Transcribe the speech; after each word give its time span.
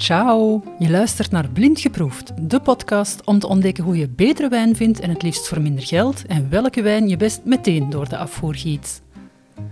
Ciao! 0.00 0.62
Je 0.78 0.90
luistert 0.90 1.30
naar 1.30 1.48
Blind 1.48 1.80
Geproefd, 1.80 2.32
de 2.48 2.60
podcast 2.60 3.24
om 3.24 3.38
te 3.38 3.46
ontdekken 3.46 3.84
hoe 3.84 3.96
je 3.96 4.08
betere 4.08 4.48
wijn 4.48 4.76
vindt 4.76 5.00
en 5.00 5.10
het 5.10 5.22
liefst 5.22 5.48
voor 5.48 5.60
minder 5.60 5.84
geld 5.84 6.26
en 6.26 6.50
welke 6.50 6.82
wijn 6.82 7.08
je 7.08 7.16
best 7.16 7.40
meteen 7.44 7.90
door 7.90 8.08
de 8.08 8.16
afvoer 8.16 8.54
giet. 8.54 9.02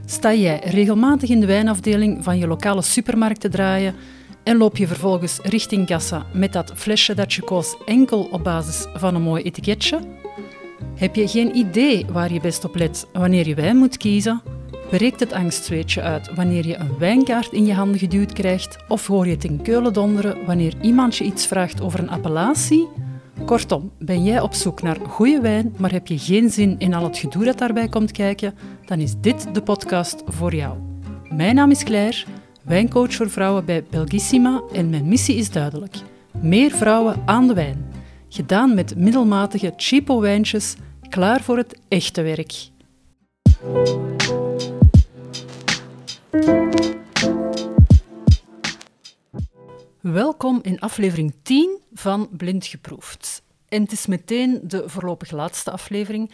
Sta 0.05 0.35
jij 0.35 0.61
regelmatig 0.65 1.29
in 1.29 1.41
de 1.41 1.47
wijnafdeling 1.47 2.25
van 2.25 2.39
je 2.39 2.47
lokale 2.47 2.83
supermarkt 2.83 3.41
te 3.41 3.49
draaien 3.49 3.95
en 4.45 4.57
loop 4.57 4.77
je 4.77 4.87
vervolgens 4.87 5.39
richting 5.43 5.87
kassa 5.87 6.27
met 6.33 6.53
dat 6.53 6.73
flesje 6.75 7.15
dat 7.15 7.33
je 7.33 7.43
koos 7.43 7.77
enkel 7.87 8.29
op 8.31 8.45
basis 8.45 8.87
van 8.95 9.15
een 9.15 9.23
mooi 9.23 9.43
etiketje? 9.43 10.01
Heb 10.95 11.15
je 11.15 11.29
geen 11.29 11.57
idee 11.57 12.07
waar 12.13 12.33
je 12.33 12.41
best 12.41 12.65
op 12.65 12.75
let 12.75 13.07
wanneer 13.13 13.49
je 13.49 13.55
wijn 13.55 13.77
moet 13.77 13.97
kiezen? 13.97 14.58
Breekt 14.91 15.21
het 15.21 15.33
angstzweetje 15.33 16.03
uit 16.03 16.35
wanneer 16.35 16.67
je 16.67 16.77
een 16.77 16.99
wijnkaart 16.99 17.53
in 17.53 17.67
je 17.67 17.75
handen 17.75 17.99
geduwd 17.99 18.33
krijgt? 18.33 18.77
Of 18.89 19.07
hoor 19.07 19.27
je 19.27 19.33
het 19.33 19.45
in 19.45 19.63
keulen 19.63 19.93
donderen 19.93 20.47
wanneer 20.47 20.75
iemand 20.81 21.17
je 21.17 21.25
iets 21.25 21.47
vraagt 21.47 21.81
over 21.81 21.99
een 21.99 22.11
appellatie? 22.11 22.89
Kortom, 23.45 23.91
ben 23.99 24.25
jij 24.25 24.41
op 24.41 24.55
zoek 24.55 24.83
naar 24.83 24.97
goede 25.09 25.41
wijn, 25.41 25.75
maar 25.79 25.93
heb 25.93 26.07
je 26.07 26.19
geen 26.19 26.51
zin 26.51 26.79
in 26.79 26.95
al 26.95 27.05
het 27.05 27.19
gedoe 27.19 27.45
dat 27.45 27.59
daarbij 27.59 27.89
komt 27.89 28.13
kijken? 28.13 28.55
Dan 28.85 28.99
is 28.99 29.15
dit 29.21 29.55
de 29.55 29.63
podcast 29.63 30.23
voor 30.27 30.55
jou. 30.55 30.79
Mijn 31.29 31.55
naam 31.55 31.71
is 31.71 31.85
Claire, 31.85 32.25
wijncoach 32.63 33.15
voor 33.15 33.31
vrouwen 33.31 33.65
bij 33.65 33.85
Belgissima 33.91 34.63
en 34.73 34.91
mijn 34.91 35.09
missie 35.09 35.37
is 35.37 35.51
duidelijk. 35.51 35.97
Meer 36.41 36.71
vrouwen 36.71 37.23
aan 37.25 37.47
de 37.47 37.55
wijn. 37.55 37.93
Gedaan 38.29 38.75
met 38.75 38.97
middelmatige 38.97 39.73
cheapo 39.77 40.21
wijntjes, 40.21 40.77
klaar 41.09 41.43
voor 41.43 41.57
het 41.57 41.79
echte 41.89 42.23
werk. 42.23 42.71
Welkom 50.01 50.59
in 50.63 50.81
aflevering 50.81 51.35
10 51.43 51.81
van 51.93 52.29
Blind 52.37 52.67
Geproefd. 52.67 53.43
En 53.69 53.83
het 53.83 53.93
is 53.93 54.07
meteen 54.07 54.61
de 54.63 54.89
voorlopig 54.89 55.31
laatste 55.31 55.71
aflevering. 55.71 56.31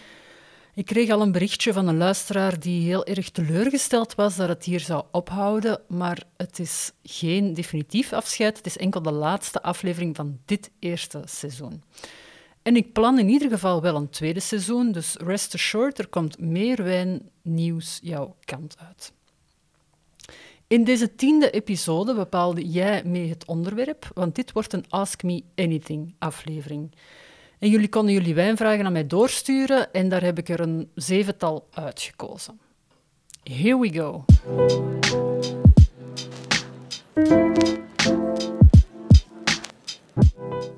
Ik 0.75 0.87
kreeg 0.87 1.11
al 1.11 1.21
een 1.21 1.33
berichtje 1.33 1.73
van 1.73 1.89
een 1.89 1.97
luisteraar 1.97 2.61
die 2.61 2.87
heel 2.87 3.05
erg 3.05 3.31
teleurgesteld 3.31 4.15
was 4.15 4.37
dat 4.37 4.49
het 4.49 4.65
hier 4.65 4.81
zou 4.81 5.05
ophouden, 5.11 5.81
maar 5.89 6.23
het 6.37 6.59
is 6.59 6.93
geen 7.03 7.55
definitief 7.55 8.13
afscheid. 8.13 8.57
Het 8.57 8.67
is 8.67 8.77
enkel 8.77 9.03
de 9.03 9.13
laatste 9.13 9.63
aflevering 9.63 10.17
van 10.17 10.39
dit 10.45 10.71
eerste 10.79 11.23
seizoen. 11.25 11.83
En 12.63 12.77
ik 12.77 12.93
plan 12.93 13.19
in 13.19 13.29
ieder 13.29 13.49
geval 13.49 13.83
wel 13.83 13.97
een 13.97 14.11
tweede 14.11 14.41
seizoen, 14.41 14.93
dus 14.93 15.17
rest 15.17 15.55
assured, 15.55 15.99
er 15.99 16.09
komt 16.09 16.39
meer 16.39 16.83
wijnnieuws 16.83 17.99
jouw 18.03 18.37
kant 18.45 18.77
uit. 18.79 19.13
In 20.67 20.85
deze 20.85 21.15
tiende 21.15 21.51
episode 21.51 22.15
bepaalde 22.15 22.69
jij 22.69 23.03
mee 23.05 23.29
het 23.29 23.47
onderwerp, 23.47 24.11
want 24.15 24.35
dit 24.35 24.53
wordt 24.53 24.73
een 24.73 24.85
Ask 24.89 25.23
Me 25.23 25.43
Anything 25.55 26.15
aflevering. 26.19 26.93
En 27.59 27.69
jullie 27.69 27.89
konden 27.89 28.15
jullie 28.15 28.35
wijnvragen 28.35 28.87
aan 28.87 28.93
mij 28.93 29.07
doorsturen 29.07 29.93
en 29.93 30.09
daar 30.09 30.23
heb 30.23 30.39
ik 30.39 30.49
er 30.49 30.61
een 30.61 30.91
zevental 30.95 31.69
uitgekozen. 31.71 32.61
Here 33.43 33.79
we 33.79 33.93
go. 33.93 34.25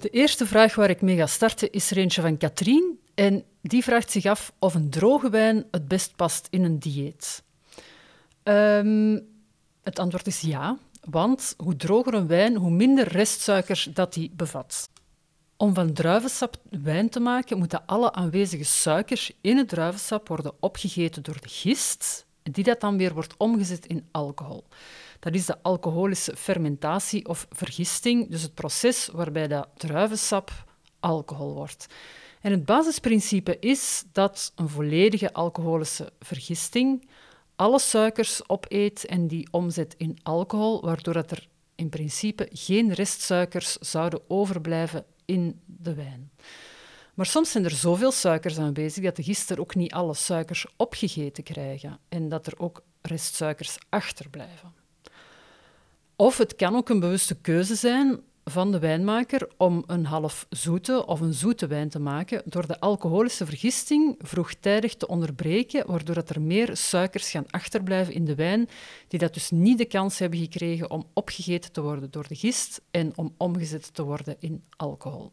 De 0.01 0.09
eerste 0.11 0.47
vraag 0.47 0.75
waar 0.75 0.91
ik 0.91 1.01
mee 1.01 1.17
ga 1.17 1.27
starten 1.27 1.71
is 1.71 1.91
er 1.91 1.97
eentje 1.97 2.21
van 2.21 2.37
Katrien. 2.37 2.99
En 3.15 3.45
die 3.63 3.83
vraagt 3.83 4.11
zich 4.11 4.25
af 4.25 4.53
of 4.59 4.75
een 4.75 4.91
droge 4.91 5.31
wijn 5.31 5.65
het 5.71 5.89
best 5.89 6.17
past 6.17 6.47
in 6.51 6.65
een 6.65 6.79
dieet. 6.79 7.43
Um, 8.45 9.35
het 9.87 9.99
antwoord 9.99 10.27
is 10.27 10.41
ja, 10.41 10.79
want 11.01 11.55
hoe 11.57 11.77
droger 11.77 12.15
een 12.15 12.27
wijn, 12.27 12.57
hoe 12.57 12.71
minder 12.71 13.09
restsuiker 13.09 13.87
dat 13.93 14.13
die 14.13 14.31
bevat. 14.35 14.91
Om 15.57 15.75
van 15.75 15.93
druivensap 15.93 16.57
wijn 16.71 17.09
te 17.09 17.21
maken, 17.21 17.59
moeten 17.59 17.87
alle 17.87 18.13
aanwezige 18.13 18.65
suikers 18.65 19.33
in 19.41 19.57
het 19.57 19.69
druivensap 19.69 20.29
worden 20.29 20.53
opgegeten 20.61 21.23
door 21.23 21.41
de 21.41 21.49
gist, 21.49 22.27
die 22.43 22.65
dat 22.65 22.81
dan 22.81 22.97
weer 22.97 23.15
wordt 23.15 23.35
omgezet 23.37 23.87
in 23.87 24.09
alcohol. 24.11 24.65
Dat 25.21 25.35
is 25.35 25.47
de 25.47 25.63
alcoholische 25.63 26.37
fermentatie 26.37 27.29
of 27.29 27.47
vergisting, 27.51 28.31
dus 28.31 28.43
het 28.43 28.55
proces 28.55 29.09
waarbij 29.13 29.49
dat 29.49 29.69
druivensap 29.77 30.65
alcohol 31.01 31.55
wordt. 31.55 31.87
En 32.41 32.51
het 32.51 32.65
basisprincipe 32.65 33.59
is 33.59 34.05
dat 34.13 34.53
een 34.57 34.69
volledige 34.69 35.33
alcoholische 35.33 36.13
vergisting 36.21 37.09
alle 37.57 37.79
suikers 37.79 38.49
opeet 38.49 39.05
en 39.05 39.27
die 39.27 39.49
omzet 39.51 39.95
in 39.99 40.19
alcohol, 40.23 40.81
waardoor 40.81 41.15
dat 41.15 41.31
er 41.31 41.49
in 41.75 41.89
principe 41.89 42.49
geen 42.53 42.93
restsuikers 42.93 43.73
zouden 43.73 44.21
overblijven 44.29 45.05
in 45.25 45.61
de 45.67 45.95
wijn. 45.95 46.31
Maar 47.15 47.27
soms 47.27 47.51
zijn 47.51 47.65
er 47.65 47.71
zoveel 47.71 48.13
suikers 48.13 48.59
aanwezig 48.59 49.05
dat 49.05 49.17
de 49.17 49.23
gister 49.23 49.61
ook 49.61 49.75
niet 49.75 49.93
alle 49.93 50.15
suikers 50.15 50.67
opgegeten 50.77 51.45
krijgen 51.45 51.99
en 52.09 52.29
dat 52.29 52.47
er 52.47 52.59
ook 52.59 52.83
restsuikers 53.01 53.79
achterblijven. 53.89 54.75
Of 56.17 56.39
het 56.39 56.57
kan 56.57 56.77
ook 56.77 56.89
een 56.89 57.01
bewuste 57.01 57.35
keuze 57.35 57.75
zijn 57.75 58.21
van 58.51 58.73
de 58.73 58.79
wijnmaker 58.79 59.49
om 59.57 59.85
een 59.87 60.07
half 60.07 60.47
zoete 60.51 61.07
of 61.07 61.21
een 61.21 61.35
zoete 61.35 61.67
wijn 61.67 61.89
te 61.89 61.99
maken 61.99 62.43
door 62.45 62.67
de 62.67 62.81
alcoholische 62.81 63.47
vergisting 63.47 64.15
vroegtijdig 64.19 64.95
te 64.95 65.07
onderbreken, 65.07 65.87
waardoor 65.87 66.15
dat 66.15 66.31
er 66.31 66.41
meer 66.41 66.77
suikers 66.77 67.31
gaan 67.31 67.51
achterblijven 67.51 68.15
in 68.15 68.25
de 68.25 68.35
wijn, 68.35 68.69
die 69.09 69.19
dat 69.19 69.35
dus 69.35 69.51
niet 69.51 69.79
de 69.79 69.85
kans 69.85 70.19
hebben 70.19 70.39
gekregen 70.39 70.91
om 70.91 71.07
opgegeten 71.13 71.73
te 71.73 71.81
worden 71.81 72.11
door 72.11 72.29
de 72.29 72.35
gist 72.35 72.81
en 72.91 73.13
om 73.15 73.35
omgezet 73.37 73.95
te 73.95 74.03
worden 74.03 74.37
in 74.39 74.65
alcohol. 74.77 75.33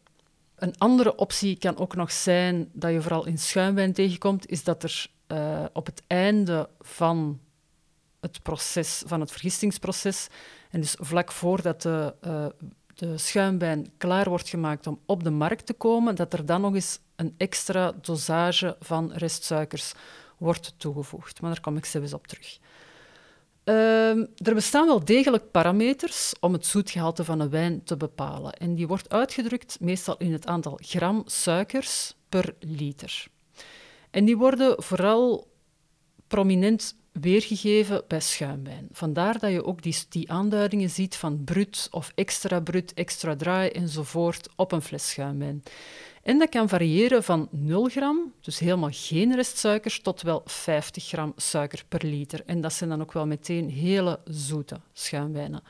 Een 0.54 0.78
andere 0.78 1.16
optie 1.16 1.58
kan 1.58 1.78
ook 1.78 1.94
nog 1.94 2.12
zijn 2.12 2.70
dat 2.72 2.92
je 2.92 3.02
vooral 3.02 3.26
in 3.26 3.38
schuimwijn 3.38 3.92
tegenkomt, 3.92 4.48
is 4.48 4.64
dat 4.64 4.82
er 4.82 5.06
uh, 5.28 5.64
op 5.72 5.86
het 5.86 6.02
einde 6.06 6.68
van 6.80 7.40
het 8.20 8.42
proces, 8.42 9.02
van 9.06 9.20
het 9.20 9.30
vergistingsproces, 9.30 10.26
en 10.70 10.80
dus 10.80 10.96
vlak 11.00 11.32
voordat 11.32 11.82
de 11.82 12.14
uh, 12.26 12.46
de 12.94 13.18
schuimwijn 13.18 13.92
klaar 13.96 14.28
wordt 14.28 14.48
gemaakt 14.48 14.86
om 14.86 15.00
op 15.06 15.24
de 15.24 15.30
markt 15.30 15.66
te 15.66 15.72
komen, 15.72 16.14
dat 16.14 16.32
er 16.32 16.46
dan 16.46 16.60
nog 16.60 16.74
eens 16.74 16.98
een 17.16 17.34
extra 17.36 17.92
dosage 17.92 18.76
van 18.80 19.12
restsuikers 19.12 19.92
wordt 20.38 20.74
toegevoegd. 20.76 21.40
Maar 21.40 21.50
daar 21.50 21.60
kom 21.60 21.76
ik 21.76 21.84
zelfs 21.84 22.12
op 22.12 22.26
terug. 22.26 22.58
Uh, 23.64 24.10
er 24.18 24.54
bestaan 24.54 24.86
wel 24.86 25.04
degelijk 25.04 25.50
parameters 25.50 26.32
om 26.40 26.52
het 26.52 26.66
zoetgehalte 26.66 27.24
van 27.24 27.40
een 27.40 27.50
wijn 27.50 27.84
te 27.84 27.96
bepalen. 27.96 28.52
En 28.52 28.74
die 28.74 28.86
wordt 28.86 29.10
uitgedrukt 29.10 29.80
meestal 29.80 30.16
in 30.16 30.32
het 30.32 30.46
aantal 30.46 30.78
gram 30.82 31.22
suikers 31.26 32.14
per 32.28 32.54
liter. 32.58 33.26
En 34.10 34.24
die 34.24 34.36
worden 34.36 34.82
vooral 34.82 35.48
prominent 36.26 36.96
weergegeven 37.20 38.02
bij 38.08 38.20
schuimwijn. 38.20 38.88
Vandaar 38.92 39.38
dat 39.38 39.50
je 39.50 39.64
ook 39.64 39.82
die, 39.82 39.96
die 40.08 40.30
aanduidingen 40.30 40.90
ziet 40.90 41.16
van 41.16 41.44
brut 41.44 41.88
of 41.90 42.12
extra 42.14 42.60
brut, 42.60 42.94
extra 42.94 43.36
dry 43.36 43.70
enzovoort 43.72 44.48
op 44.56 44.72
een 44.72 44.82
fles 44.82 45.08
schuimwijn. 45.08 45.62
En 46.22 46.38
dat 46.38 46.48
kan 46.48 46.68
variëren 46.68 47.24
van 47.24 47.48
0 47.50 47.88
gram, 47.88 48.32
dus 48.40 48.58
helemaal 48.58 48.90
geen 48.92 49.34
restsuikers, 49.34 50.00
tot 50.00 50.22
wel 50.22 50.42
50 50.44 51.04
gram 51.04 51.32
suiker 51.36 51.84
per 51.88 52.04
liter. 52.04 52.42
En 52.46 52.60
dat 52.60 52.72
zijn 52.72 52.90
dan 52.90 53.00
ook 53.00 53.12
wel 53.12 53.26
meteen 53.26 53.70
hele 53.70 54.20
zoete 54.24 54.80
schuimwijnen. 54.92 55.62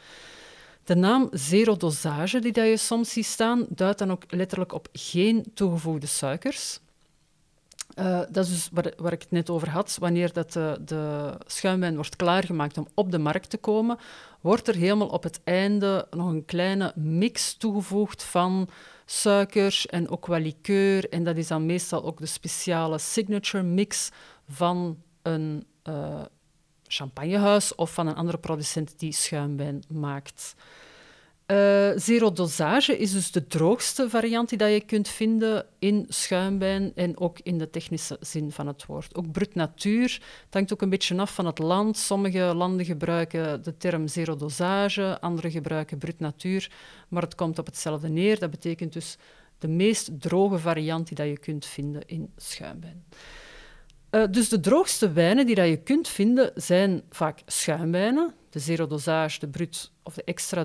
De 0.85 0.95
naam 0.95 1.29
zero 1.33 1.77
dosage, 1.77 2.39
die 2.39 2.53
dat 2.53 2.67
je 2.67 2.77
soms 2.77 3.13
ziet 3.13 3.27
staan, 3.27 3.67
duidt 3.69 3.99
dan 3.99 4.11
ook 4.11 4.23
letterlijk 4.29 4.73
op 4.73 4.89
geen 4.93 5.45
toegevoegde 5.55 6.07
suikers. 6.07 6.79
Uh, 7.95 8.21
dat 8.31 8.45
is 8.45 8.51
dus 8.51 8.69
waar, 8.73 8.93
waar, 8.97 9.13
ik 9.13 9.21
het 9.23 9.31
net 9.31 9.51
over 9.51 9.71
had. 9.71 9.97
Wanneer 10.01 10.33
dat 10.33 10.53
de, 10.53 10.79
de, 10.85 11.33
schuimwijn 11.47 11.95
wordt 11.95 12.17
klaargemaakt 12.17 12.79
om 12.79 12.89
op 12.95 13.11
de 13.11 13.19
markt 13.19 13.51
te 13.51 13.57
komen, 13.57 13.99
wordt 14.41 14.69
er 14.69 14.75
helemaal 14.75 15.09
op 15.09 15.23
het 15.23 15.41
einde 15.45 16.07
nog 16.11 16.29
een 16.29 16.45
kleine 16.45 16.93
mix 16.95 17.55
toegevoegd 17.55 18.23
van 18.23 18.69
suikers 19.05 19.87
en 19.87 20.09
ook 20.09 20.27
wel 20.27 20.39
liqueur. 20.39 21.09
En 21.09 21.25
dat 21.25 21.37
is 21.37 21.47
dan 21.47 21.67
meestal 21.67 22.05
ook 22.05 22.19
de 22.19 22.27
speciale 22.27 22.99
signature 22.99 23.65
mix 23.65 24.11
van 24.49 25.03
een 25.23 25.67
uh, 25.89 26.21
champagnehuis 26.83 27.75
of 27.75 27.93
van 27.93 28.07
een 28.07 28.15
andere 28.15 28.39
producent 28.39 28.99
die 28.99 29.13
schuimwijn 29.13 29.83
maakt. 29.89 30.55
Uh, 31.47 31.91
zero 31.97 32.33
dosage 32.33 32.99
is 32.99 33.13
dus 33.13 33.31
de 33.31 33.47
droogste 33.47 34.11
variant 34.11 34.49
die 34.49 34.59
dat 34.59 34.73
je 34.73 34.81
kunt 34.81 35.09
vinden 35.09 35.67
in 35.79 36.07
schuimwijn 36.09 36.93
en 36.95 37.19
ook 37.19 37.39
in 37.43 37.59
de 37.59 37.71
technische 37.71 38.17
zin 38.21 38.53
van 38.53 38.67
het 38.67 38.87
woord. 38.87 39.15
Ook 39.15 39.33
brut 39.33 39.55
natuur, 39.55 40.21
het 40.45 40.55
hangt 40.55 40.73
ook 40.73 40.83
een 40.83 40.89
beetje 40.89 41.17
af 41.17 41.35
van 41.35 41.47
het 41.47 41.59
land. 41.59 41.97
Sommige 41.97 42.55
landen 42.55 42.87
gebruiken 42.87 43.63
de 43.63 43.77
term 43.77 44.09
zero 44.09 44.37
dosage, 44.37 45.21
andere 45.21 45.51
gebruiken 45.51 45.99
brut 45.99 46.21
natuur, 46.21 46.71
maar 47.09 47.23
het 47.23 47.35
komt 47.35 47.59
op 47.59 47.67
hetzelfde 47.67 48.09
neer. 48.09 48.39
Dat 48.39 48.51
betekent 48.51 48.93
dus 48.93 49.17
de 49.59 49.69
meest 49.69 50.21
droge 50.21 50.59
variant 50.59 51.07
die 51.07 51.17
dat 51.17 51.27
je 51.27 51.39
kunt 51.39 51.67
vinden 51.67 52.03
in 52.07 52.33
schuimwijn. 52.37 53.05
Uh, 54.11 54.25
dus 54.31 54.49
de 54.49 54.61
droogste 54.61 55.13
wijnen 55.13 55.47
die 55.47 55.55
dat 55.55 55.69
je 55.69 55.77
kunt 55.77 56.09
vinden 56.09 56.51
zijn 56.55 57.03
vaak 57.11 57.43
schuimwijnen, 57.47 58.35
de 58.51 58.59
zero 58.59 58.87
dosage, 58.87 59.39
de 59.39 59.49
brut 59.49 59.91
of 60.03 60.15
de 60.15 60.25
extra 60.25 60.65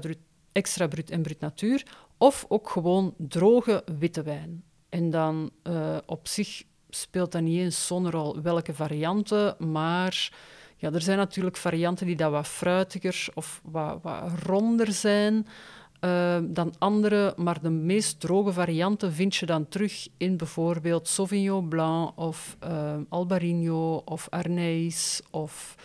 extra 0.59 0.87
brut 0.87 1.11
en 1.11 1.21
brut 1.21 1.39
natuur, 1.39 1.85
of 2.17 2.45
ook 2.47 2.69
gewoon 2.69 3.13
droge 3.17 3.83
witte 3.99 4.23
wijn. 4.23 4.63
En 4.89 5.09
dan 5.09 5.51
uh, 5.63 5.97
op 6.05 6.27
zich 6.27 6.63
speelt 6.89 7.31
dat 7.31 7.41
niet 7.41 7.59
eens 7.59 7.87
zo'n 7.87 8.11
rol 8.11 8.41
welke 8.41 8.73
varianten, 8.73 9.55
maar 9.59 10.31
ja, 10.77 10.91
er 10.91 11.01
zijn 11.01 11.17
natuurlijk 11.17 11.57
varianten 11.57 12.05
die 12.05 12.15
dat 12.15 12.31
wat 12.31 12.47
fruitiger 12.47 13.27
of 13.33 13.61
wat, 13.63 13.99
wat 14.01 14.31
ronder 14.45 14.91
zijn 14.91 15.47
uh, 16.01 16.37
dan 16.43 16.73
andere, 16.77 17.33
maar 17.37 17.61
de 17.61 17.69
meest 17.69 18.19
droge 18.19 18.53
varianten 18.53 19.13
vind 19.13 19.35
je 19.35 19.45
dan 19.45 19.67
terug 19.67 20.07
in 20.17 20.37
bijvoorbeeld 20.37 21.07
Sauvignon 21.07 21.69
Blanc 21.69 22.11
of 22.15 22.57
uh, 22.63 22.93
Albarino 23.09 24.01
of 24.05 24.27
Arneis 24.29 25.21
of 25.31 25.75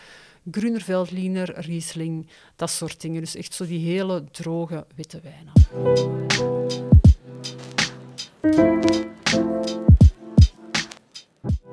Gruner 0.51 0.81
Veltliner, 0.81 1.59
Riesling, 1.59 2.29
dat 2.55 2.69
soort 2.69 3.01
dingen. 3.01 3.21
Dus 3.21 3.35
echt 3.35 3.53
zo 3.53 3.65
die 3.65 3.91
hele 3.91 4.23
droge 4.31 4.85
witte 4.95 5.21
wijnen. 5.21 5.53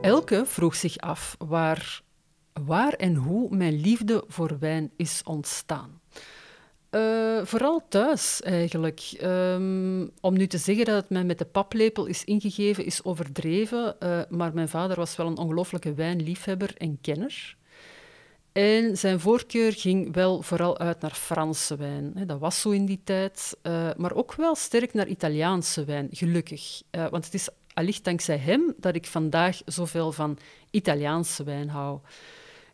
Elke 0.00 0.46
vroeg 0.46 0.74
zich 0.74 0.98
af 0.98 1.36
waar, 1.38 2.02
waar 2.52 2.92
en 2.92 3.14
hoe 3.14 3.56
mijn 3.56 3.80
liefde 3.80 4.24
voor 4.28 4.58
wijn 4.58 4.90
is 4.96 5.20
ontstaan. 5.24 6.00
Uh, 6.90 7.44
vooral 7.44 7.82
thuis 7.88 8.42
eigenlijk. 8.42 9.12
Um, 9.22 10.10
om 10.20 10.36
nu 10.36 10.46
te 10.46 10.58
zeggen 10.58 10.84
dat 10.84 10.94
het 10.94 11.10
mij 11.10 11.24
met 11.24 11.38
de 11.38 11.44
paplepel 11.44 12.06
is 12.06 12.24
ingegeven, 12.24 12.84
is 12.84 13.04
overdreven. 13.04 13.96
Uh, 14.00 14.20
maar 14.28 14.54
mijn 14.54 14.68
vader 14.68 14.96
was 14.96 15.16
wel 15.16 15.26
een 15.26 15.38
ongelooflijke 15.38 15.94
wijnliefhebber 15.94 16.76
en 16.76 16.98
kenner. 17.00 17.56
En 18.52 18.98
zijn 18.98 19.20
voorkeur 19.20 19.72
ging 19.72 20.14
wel 20.14 20.42
vooral 20.42 20.78
uit 20.78 21.00
naar 21.00 21.14
Franse 21.14 21.76
wijn. 21.76 22.12
Dat 22.26 22.38
was 22.38 22.60
zo 22.60 22.70
in 22.70 22.86
die 22.86 23.00
tijd. 23.04 23.56
Uh, 23.62 23.90
maar 23.96 24.14
ook 24.14 24.34
wel 24.34 24.54
sterk 24.54 24.94
naar 24.94 25.06
Italiaanse 25.06 25.84
wijn, 25.84 26.08
gelukkig. 26.10 26.82
want 27.10 27.24
het 27.24 27.34
is 27.34 27.48
allicht 27.74 28.04
dankzij 28.04 28.36
hem 28.36 28.74
dat 28.76 28.94
ik 28.94 29.06
vandaag 29.06 29.60
zoveel 29.64 30.12
van 30.12 30.38
Italiaanse 30.70 31.44
wijn 31.44 31.68
hou. 31.68 31.98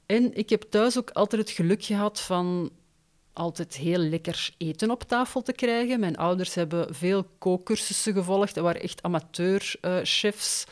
En 0.06 0.34
ik 0.34 0.50
heb 0.50 0.62
thuis 0.62 0.98
ook 0.98 1.10
altijd 1.10 1.42
het 1.42 1.50
geluk 1.50 1.84
gehad 1.84 2.20
van 2.20 2.70
altijd 3.32 3.76
heel 3.76 3.98
lekker 3.98 4.54
eten 4.58 4.90
op 4.90 5.02
tafel 5.02 5.42
te 5.42 5.52
krijgen. 5.52 6.00
Mijn 6.00 6.16
ouders 6.16 6.54
hebben 6.54 6.94
veel 6.94 7.24
kookcursussen 7.38 8.12
gevolgd. 8.12 8.56
Er 8.56 8.62
waren 8.62 8.82
echt 8.82 9.02
amateurchefs. 9.02 10.64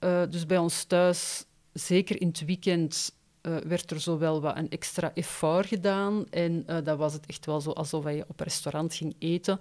Uh, 0.00 0.22
dus 0.30 0.46
bij 0.46 0.58
ons 0.58 0.84
thuis, 0.84 1.44
zeker 1.72 2.20
in 2.20 2.28
het 2.28 2.44
weekend, 2.44 3.12
uh, 3.46 3.56
werd 3.56 3.90
er 3.90 4.00
zo 4.00 4.18
wel 4.18 4.40
wat 4.40 4.56
een 4.56 4.68
extra 4.68 5.10
effort 5.14 5.66
gedaan. 5.66 6.24
En 6.30 6.64
uh, 6.66 6.76
dat 6.84 6.98
was 6.98 7.12
het 7.12 7.26
echt 7.26 7.46
wel 7.46 7.60
zo 7.60 7.70
alsof 7.70 8.04
je 8.04 8.24
op 8.28 8.40
restaurant 8.40 8.94
ging 8.94 9.14
eten. 9.18 9.60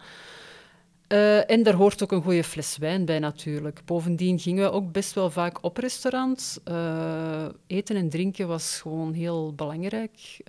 Uh, 1.08 1.50
en 1.50 1.64
daar 1.64 1.74
hoort 1.74 2.04
ook 2.04 2.12
een 2.12 2.22
goede 2.22 2.44
fles 2.44 2.78
wijn 2.78 3.06
bij 3.06 3.20
natuurlijk. 3.20 3.82
Bovendien 3.86 4.40
gingen 4.40 4.64
we 4.64 4.72
ook 4.72 4.92
best 4.92 5.14
wel 5.14 5.30
vaak 5.30 5.64
op 5.64 5.78
restaurant. 5.78 6.62
Eten 7.68 7.96
en 7.96 8.10
drinken 8.10 8.48
was 8.48 8.80
gewoon 8.82 9.14
heel 9.14 9.54
belangrijk 9.54 10.42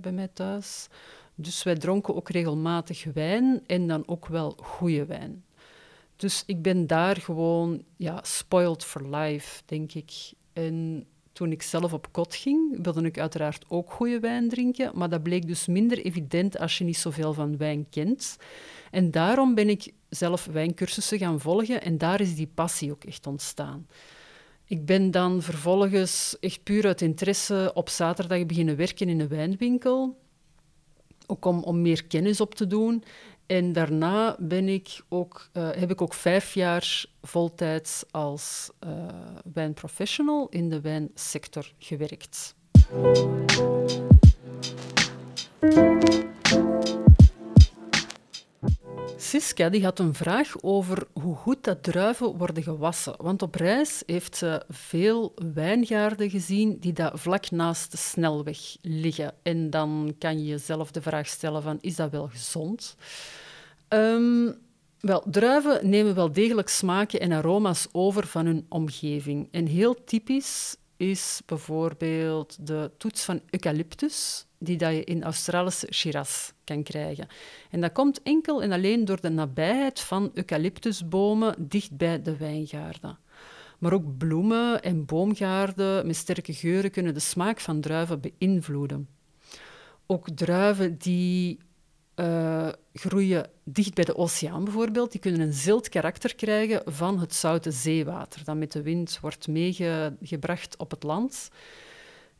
bij 0.00 0.12
mij 0.12 0.28
thuis. 0.32 0.88
Dus 1.34 1.62
wij 1.62 1.76
dronken 1.76 2.14
ook 2.14 2.28
regelmatig 2.28 3.04
wijn 3.14 3.62
en 3.66 3.86
dan 3.86 4.02
ook 4.06 4.26
wel 4.26 4.56
goede 4.62 5.04
wijn. 5.04 5.44
Dus 6.16 6.42
ik 6.46 6.62
ben 6.62 6.86
daar 6.86 7.16
gewoon 7.16 7.82
ja, 7.96 8.20
spoiled 8.22 8.84
for 8.84 9.16
life, 9.16 9.62
denk 9.66 9.92
ik. 9.92 10.12
En 10.52 11.06
toen 11.32 11.52
ik 11.52 11.62
zelf 11.62 11.92
op 11.92 12.12
kot 12.12 12.34
ging, 12.34 12.82
wilde 12.82 13.02
ik 13.02 13.18
uiteraard 13.18 13.64
ook 13.68 13.92
goede 13.92 14.20
wijn 14.20 14.48
drinken, 14.48 14.90
maar 14.94 15.08
dat 15.08 15.22
bleek 15.22 15.46
dus 15.46 15.66
minder 15.66 15.98
evident 15.98 16.58
als 16.58 16.78
je 16.78 16.84
niet 16.84 16.96
zoveel 16.96 17.32
van 17.32 17.56
wijn 17.56 17.86
kent. 17.90 18.36
En 18.90 19.10
daarom 19.10 19.54
ben 19.54 19.68
ik 19.68 19.92
zelf 20.08 20.48
wijncursussen 20.52 21.18
gaan 21.18 21.40
volgen 21.40 21.82
en 21.82 21.98
daar 21.98 22.20
is 22.20 22.34
die 22.34 22.50
passie 22.54 22.90
ook 22.90 23.04
echt 23.04 23.26
ontstaan. 23.26 23.86
Ik 24.64 24.86
ben 24.86 25.10
dan 25.10 25.42
vervolgens 25.42 26.36
echt 26.40 26.62
puur 26.62 26.86
uit 26.86 27.00
interesse 27.00 27.70
op 27.74 27.88
zaterdag 27.88 28.46
beginnen 28.46 28.76
werken 28.76 29.08
in 29.08 29.20
een 29.20 29.28
wijnwinkel 29.28 30.20
ook 31.32 31.44
om, 31.44 31.62
om 31.62 31.82
meer 31.82 32.04
kennis 32.04 32.40
op 32.40 32.54
te 32.54 32.66
doen. 32.66 33.04
En 33.46 33.72
daarna 33.72 34.36
ben 34.38 34.68
ik 34.68 35.00
ook, 35.08 35.48
uh, 35.52 35.68
heb 35.70 35.90
ik 35.90 36.02
ook 36.02 36.14
vijf 36.14 36.54
jaar 36.54 37.04
voltijds 37.22 38.04
als 38.10 38.70
uh, 38.86 38.90
wijnprofessional 39.54 40.48
in 40.48 40.68
de 40.68 40.80
wijnsector 40.80 41.72
gewerkt. 41.78 42.54
Siska 49.22 49.68
die 49.68 49.84
had 49.84 49.98
een 49.98 50.14
vraag 50.14 50.62
over 50.62 51.06
hoe 51.12 51.36
goed 51.36 51.64
dat 51.64 51.82
druiven 51.82 52.36
worden 52.36 52.62
gewassen. 52.62 53.14
Want 53.18 53.42
op 53.42 53.54
reis 53.54 54.02
heeft 54.06 54.36
ze 54.36 54.62
veel 54.68 55.34
wijngaarden 55.54 56.30
gezien 56.30 56.78
die 56.78 56.92
daar 56.92 57.18
vlak 57.18 57.50
naast 57.50 57.90
de 57.90 57.96
snelweg 57.96 58.76
liggen. 58.80 59.34
En 59.42 59.70
dan 59.70 60.14
kan 60.18 60.38
je 60.38 60.44
jezelf 60.44 60.90
de 60.90 61.02
vraag 61.02 61.26
stellen 61.26 61.62
van, 61.62 61.78
is 61.80 61.96
dat 61.96 62.10
wel 62.10 62.28
gezond? 62.28 62.96
Um, 63.88 64.54
wel, 65.00 65.22
druiven 65.30 65.88
nemen 65.88 66.14
wel 66.14 66.32
degelijk 66.32 66.68
smaken 66.68 67.20
en 67.20 67.32
aroma's 67.32 67.88
over 67.92 68.26
van 68.26 68.46
hun 68.46 68.66
omgeving. 68.68 69.48
En 69.50 69.66
heel 69.66 70.04
typisch 70.04 70.76
is 70.96 71.42
bijvoorbeeld 71.46 72.66
de 72.66 72.90
toets 72.98 73.24
van 73.24 73.40
eucalyptus, 73.50 74.46
die 74.64 74.76
dat 74.76 74.92
je 74.92 75.04
in 75.04 75.22
Australische 75.22 75.88
Shiraz 75.90 76.50
kan 76.64 76.82
krijgen. 76.82 77.26
En 77.70 77.80
dat 77.80 77.92
komt 77.92 78.22
enkel 78.22 78.62
en 78.62 78.72
alleen 78.72 79.04
door 79.04 79.20
de 79.20 79.28
nabijheid 79.28 80.00
van 80.00 80.30
eucalyptusbomen 80.34 81.54
dicht 81.58 81.96
bij 81.96 82.22
de 82.22 82.36
wijngaarden. 82.36 83.18
Maar 83.78 83.92
ook 83.92 84.16
bloemen 84.16 84.82
en 84.82 85.04
boomgaarden 85.04 86.06
met 86.06 86.16
sterke 86.16 86.52
geuren 86.52 86.90
kunnen 86.90 87.14
de 87.14 87.20
smaak 87.20 87.60
van 87.60 87.80
druiven 87.80 88.20
beïnvloeden. 88.20 89.08
Ook 90.06 90.30
druiven 90.30 90.98
die 90.98 91.58
uh, 92.16 92.68
groeien 92.92 93.50
dicht 93.64 93.94
bij 93.94 94.04
de 94.04 94.16
oceaan 94.16 94.64
bijvoorbeeld, 94.64 95.12
die 95.12 95.20
kunnen 95.20 95.40
een 95.40 95.52
zilt 95.52 95.88
karakter 95.88 96.34
krijgen 96.34 96.82
van 96.84 97.18
het 97.18 97.34
zoute 97.34 97.70
zeewater 97.70 98.44
dat 98.44 98.56
met 98.56 98.72
de 98.72 98.82
wind 98.82 99.18
wordt 99.20 99.48
meegebracht 99.48 100.76
op 100.76 100.90
het 100.90 101.02
land. 101.02 101.50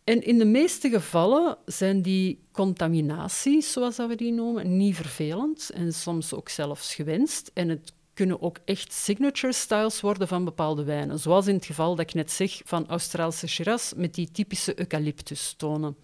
En 0.04 0.22
in 0.22 0.38
de 0.38 0.44
meeste 0.44 0.90
gevallen 0.90 1.56
zijn 1.66 2.02
die 2.02 2.44
contaminaties, 2.52 3.72
zoals 3.72 3.96
we 3.96 4.14
die 4.14 4.32
noemen, 4.32 4.76
niet 4.76 4.96
vervelend 4.96 5.70
en 5.74 5.92
soms 5.92 6.34
ook 6.34 6.48
zelfs 6.48 6.94
gewenst. 6.94 7.50
En 7.54 7.68
het 7.68 7.92
kunnen 8.14 8.42
ook 8.42 8.58
echt 8.64 8.92
signature 8.92 9.52
styles 9.52 10.00
worden 10.00 10.28
van 10.28 10.44
bepaalde 10.44 10.84
wijnen, 10.84 11.18
zoals 11.18 11.46
in 11.46 11.54
het 11.54 11.64
geval 11.64 11.94
dat 11.94 12.08
ik 12.08 12.14
net 12.14 12.30
zeg 12.30 12.60
van 12.64 12.88
Australische 12.88 13.46
Shiraz 13.46 13.92
met 13.96 14.14
die 14.14 14.30
typische 14.30 14.78
eucalyptustonen. 14.78 15.96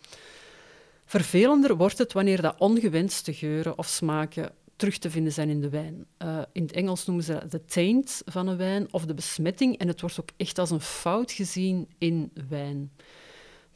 Vervelender 1.04 1.76
wordt 1.76 1.98
het 1.98 2.12
wanneer 2.12 2.42
dat 2.42 2.58
ongewenste 2.58 3.32
geuren 3.34 3.78
of 3.78 3.86
smaken 3.86 4.52
terug 4.76 4.98
te 4.98 5.10
vinden 5.10 5.32
zijn 5.32 5.48
in 5.48 5.60
de 5.60 5.68
wijn. 5.68 6.06
Uh, 6.22 6.38
in 6.52 6.62
het 6.62 6.72
Engels 6.72 7.06
noemen 7.06 7.24
ze 7.24 7.42
de 7.48 7.64
taint 7.64 8.22
van 8.24 8.46
een 8.46 8.56
wijn 8.56 8.92
of 8.92 9.04
de 9.04 9.14
besmetting 9.14 9.78
en 9.78 9.88
het 9.88 10.00
wordt 10.00 10.20
ook 10.20 10.30
echt 10.36 10.58
als 10.58 10.70
een 10.70 10.80
fout 10.80 11.32
gezien 11.32 11.88
in 11.98 12.30
wijn. 12.48 12.90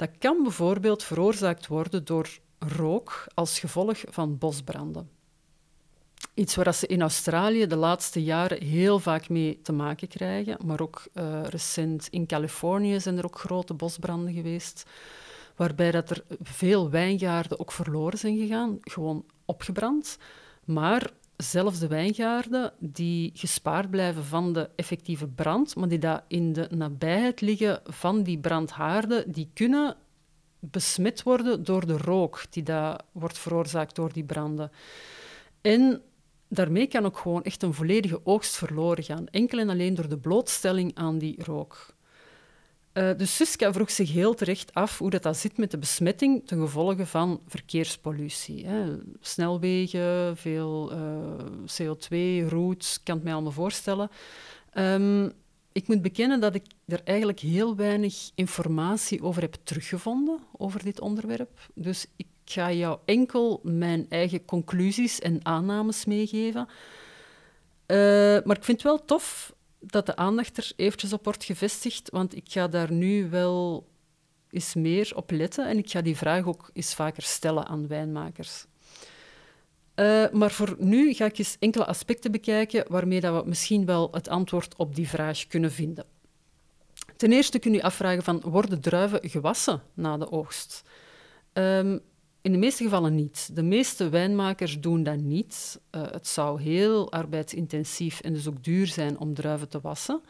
Dat 0.02 0.18
kan 0.18 0.42
bijvoorbeeld 0.42 1.02
veroorzaakt 1.02 1.66
worden 1.66 2.04
door 2.04 2.38
rook 2.58 3.26
als 3.34 3.58
gevolg 3.58 3.98
van 4.08 4.38
bosbranden. 4.38 5.10
Iets 6.34 6.54
waar 6.54 6.74
ze 6.74 6.86
in 6.86 7.02
Australië 7.02 7.66
de 7.66 7.76
laatste 7.76 8.22
jaren 8.22 8.62
heel 8.62 8.98
vaak 8.98 9.28
mee 9.28 9.60
te 9.62 9.72
maken 9.72 10.08
krijgen, 10.08 10.58
maar 10.64 10.80
ook 10.80 11.02
uh, 11.14 11.42
recent 11.42 12.08
in 12.10 12.26
Californië 12.26 13.00
zijn 13.00 13.18
er 13.18 13.24
ook 13.24 13.38
grote 13.38 13.74
bosbranden 13.74 14.32
geweest, 14.34 14.84
waarbij 15.56 15.90
dat 15.90 16.10
er 16.10 16.24
veel 16.42 16.90
wijngaarden 16.90 17.60
ook 17.60 17.72
verloren 17.72 18.18
zijn 18.18 18.36
gegaan, 18.36 18.78
gewoon 18.80 19.24
opgebrand. 19.44 20.18
Maar 20.64 21.10
zelfs 21.42 21.78
de 21.78 21.86
wijngaarden 21.86 22.72
die 22.78 23.30
gespaard 23.34 23.90
blijven 23.90 24.24
van 24.24 24.52
de 24.52 24.70
effectieve 24.76 25.28
brand, 25.28 25.76
maar 25.76 25.88
die 25.88 25.98
daar 25.98 26.24
in 26.28 26.52
de 26.52 26.68
nabijheid 26.70 27.40
liggen 27.40 27.80
van 27.84 28.22
die 28.22 28.38
brandhaarden, 28.38 29.32
die 29.32 29.50
kunnen 29.54 29.96
besmet 30.58 31.22
worden 31.22 31.64
door 31.64 31.86
de 31.86 31.96
rook 31.96 32.44
die 32.50 32.62
daar 32.62 33.00
wordt 33.12 33.38
veroorzaakt 33.38 33.94
door 33.94 34.12
die 34.12 34.24
branden. 34.24 34.70
En 35.60 36.02
daarmee 36.48 36.86
kan 36.86 37.04
ook 37.04 37.18
gewoon 37.18 37.42
echt 37.42 37.62
een 37.62 37.74
volledige 37.74 38.20
oogst 38.24 38.56
verloren 38.56 39.04
gaan, 39.04 39.26
enkel 39.26 39.58
en 39.58 39.68
alleen 39.68 39.94
door 39.94 40.08
de 40.08 40.18
blootstelling 40.18 40.94
aan 40.94 41.18
die 41.18 41.44
rook. 41.44 41.94
Uh, 42.94 43.10
dus 43.16 43.36
Suska 43.36 43.72
vroeg 43.72 43.90
zich 43.90 44.12
heel 44.12 44.34
terecht 44.34 44.74
af 44.74 44.98
hoe 44.98 45.10
dat, 45.10 45.22
dat 45.22 45.36
zit 45.36 45.58
met 45.58 45.70
de 45.70 45.78
besmetting 45.78 46.46
ten 46.46 46.58
gevolge 46.58 47.06
van 47.06 47.40
verkeerspollutie. 47.46 48.66
Hè. 48.66 48.96
Snelwegen, 49.20 50.36
veel 50.36 50.92
uh, 50.92 50.98
CO2, 51.82 52.48
routes, 52.48 53.02
kan 53.02 53.14
het 53.14 53.24
mij 53.24 53.32
allemaal 53.32 53.52
voorstellen. 53.52 54.10
Um, 54.74 55.32
ik 55.72 55.88
moet 55.88 56.02
bekennen 56.02 56.40
dat 56.40 56.54
ik 56.54 56.64
er 56.86 57.00
eigenlijk 57.04 57.40
heel 57.40 57.76
weinig 57.76 58.30
informatie 58.34 59.22
over 59.22 59.42
heb 59.42 59.56
teruggevonden, 59.62 60.38
over 60.56 60.82
dit 60.82 61.00
onderwerp. 61.00 61.70
Dus 61.74 62.06
ik 62.16 62.26
ga 62.44 62.72
jou 62.72 62.98
enkel 63.04 63.60
mijn 63.62 64.06
eigen 64.08 64.44
conclusies 64.44 65.18
en 65.18 65.40
aannames 65.42 66.04
meegeven. 66.04 66.68
Uh, 67.86 67.96
maar 68.44 68.56
ik 68.56 68.64
vind 68.64 68.82
het 68.82 68.82
wel 68.82 69.04
tof 69.04 69.54
dat 69.82 70.06
de 70.06 70.16
aandacht 70.16 70.56
er 70.56 70.72
eventjes 70.76 71.12
op 71.12 71.24
wordt 71.24 71.44
gevestigd, 71.44 72.10
want 72.10 72.36
ik 72.36 72.44
ga 72.48 72.68
daar 72.68 72.92
nu 72.92 73.30
wel 73.30 73.86
eens 74.50 74.74
meer 74.74 75.12
op 75.14 75.30
letten 75.30 75.68
en 75.68 75.78
ik 75.78 75.90
ga 75.90 76.00
die 76.00 76.16
vraag 76.16 76.46
ook 76.46 76.70
eens 76.72 76.94
vaker 76.94 77.22
stellen 77.22 77.66
aan 77.66 77.86
wijnmakers. 77.86 78.64
Uh, 79.96 80.30
maar 80.30 80.50
voor 80.50 80.76
nu 80.78 81.14
ga 81.14 81.24
ik 81.24 81.38
eens 81.38 81.56
enkele 81.58 81.86
aspecten 81.86 82.32
bekijken 82.32 82.84
waarmee 82.88 83.20
dat 83.20 83.42
we 83.42 83.48
misschien 83.48 83.84
wel 83.84 84.08
het 84.12 84.28
antwoord 84.28 84.76
op 84.76 84.94
die 84.94 85.08
vraag 85.08 85.46
kunnen 85.46 85.72
vinden. 85.72 86.04
Ten 87.16 87.32
eerste 87.32 87.58
kun 87.58 87.72
je 87.72 87.82
afvragen 87.82 88.22
van, 88.22 88.40
worden 88.40 88.80
druiven 88.80 89.30
gewassen 89.30 89.82
na 89.94 90.16
de 90.16 90.30
oogst? 90.30 90.82
Um, 91.52 92.00
in 92.42 92.52
de 92.52 92.58
meeste 92.58 92.82
gevallen 92.82 93.14
niet. 93.14 93.50
De 93.52 93.62
meeste 93.62 94.08
wijnmakers 94.08 94.80
doen 94.80 95.02
dat 95.02 95.16
niet. 95.16 95.80
Uh, 95.90 96.02
het 96.10 96.26
zou 96.26 96.62
heel 96.62 97.12
arbeidsintensief 97.12 98.20
en 98.20 98.32
dus 98.32 98.48
ook 98.48 98.64
duur 98.64 98.86
zijn 98.86 99.18
om 99.18 99.34
druiven 99.34 99.68
te 99.68 99.80
wassen. 99.80 100.20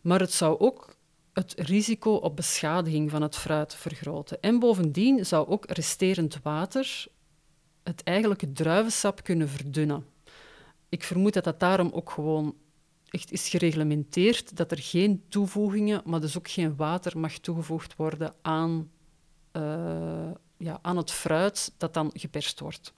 Maar 0.00 0.20
het 0.20 0.32
zou 0.32 0.58
ook 0.58 0.94
het 1.32 1.54
risico 1.56 2.14
op 2.14 2.36
beschadiging 2.36 3.10
van 3.10 3.22
het 3.22 3.36
fruit 3.36 3.74
vergroten. 3.74 4.40
En 4.40 4.58
bovendien 4.58 5.26
zou 5.26 5.48
ook 5.48 5.66
resterend 5.66 6.38
water 6.42 7.06
het 7.82 8.02
eigenlijke 8.02 8.52
druivensap 8.52 9.22
kunnen 9.22 9.48
verdunnen. 9.48 10.04
Ik 10.88 11.04
vermoed 11.04 11.32
dat 11.32 11.44
dat 11.44 11.60
daarom 11.60 11.90
ook 11.92 12.10
gewoon 12.10 12.54
echt 13.10 13.32
is 13.32 13.48
gereglementeerd 13.48 14.56
dat 14.56 14.70
er 14.70 14.78
geen 14.78 15.22
toevoegingen, 15.28 16.02
maar 16.04 16.20
dus 16.20 16.38
ook 16.38 16.48
geen 16.50 16.76
water 16.76 17.18
mag 17.18 17.38
toegevoegd 17.38 17.96
worden 17.96 18.34
aan, 18.42 18.90
uh, 19.56 20.30
ja, 20.60 20.78
aan 20.82 20.96
het 20.96 21.10
fruit 21.10 21.72
dat 21.76 21.94
dan 21.94 22.10
geperst 22.14 22.60
wordt. 22.60 22.92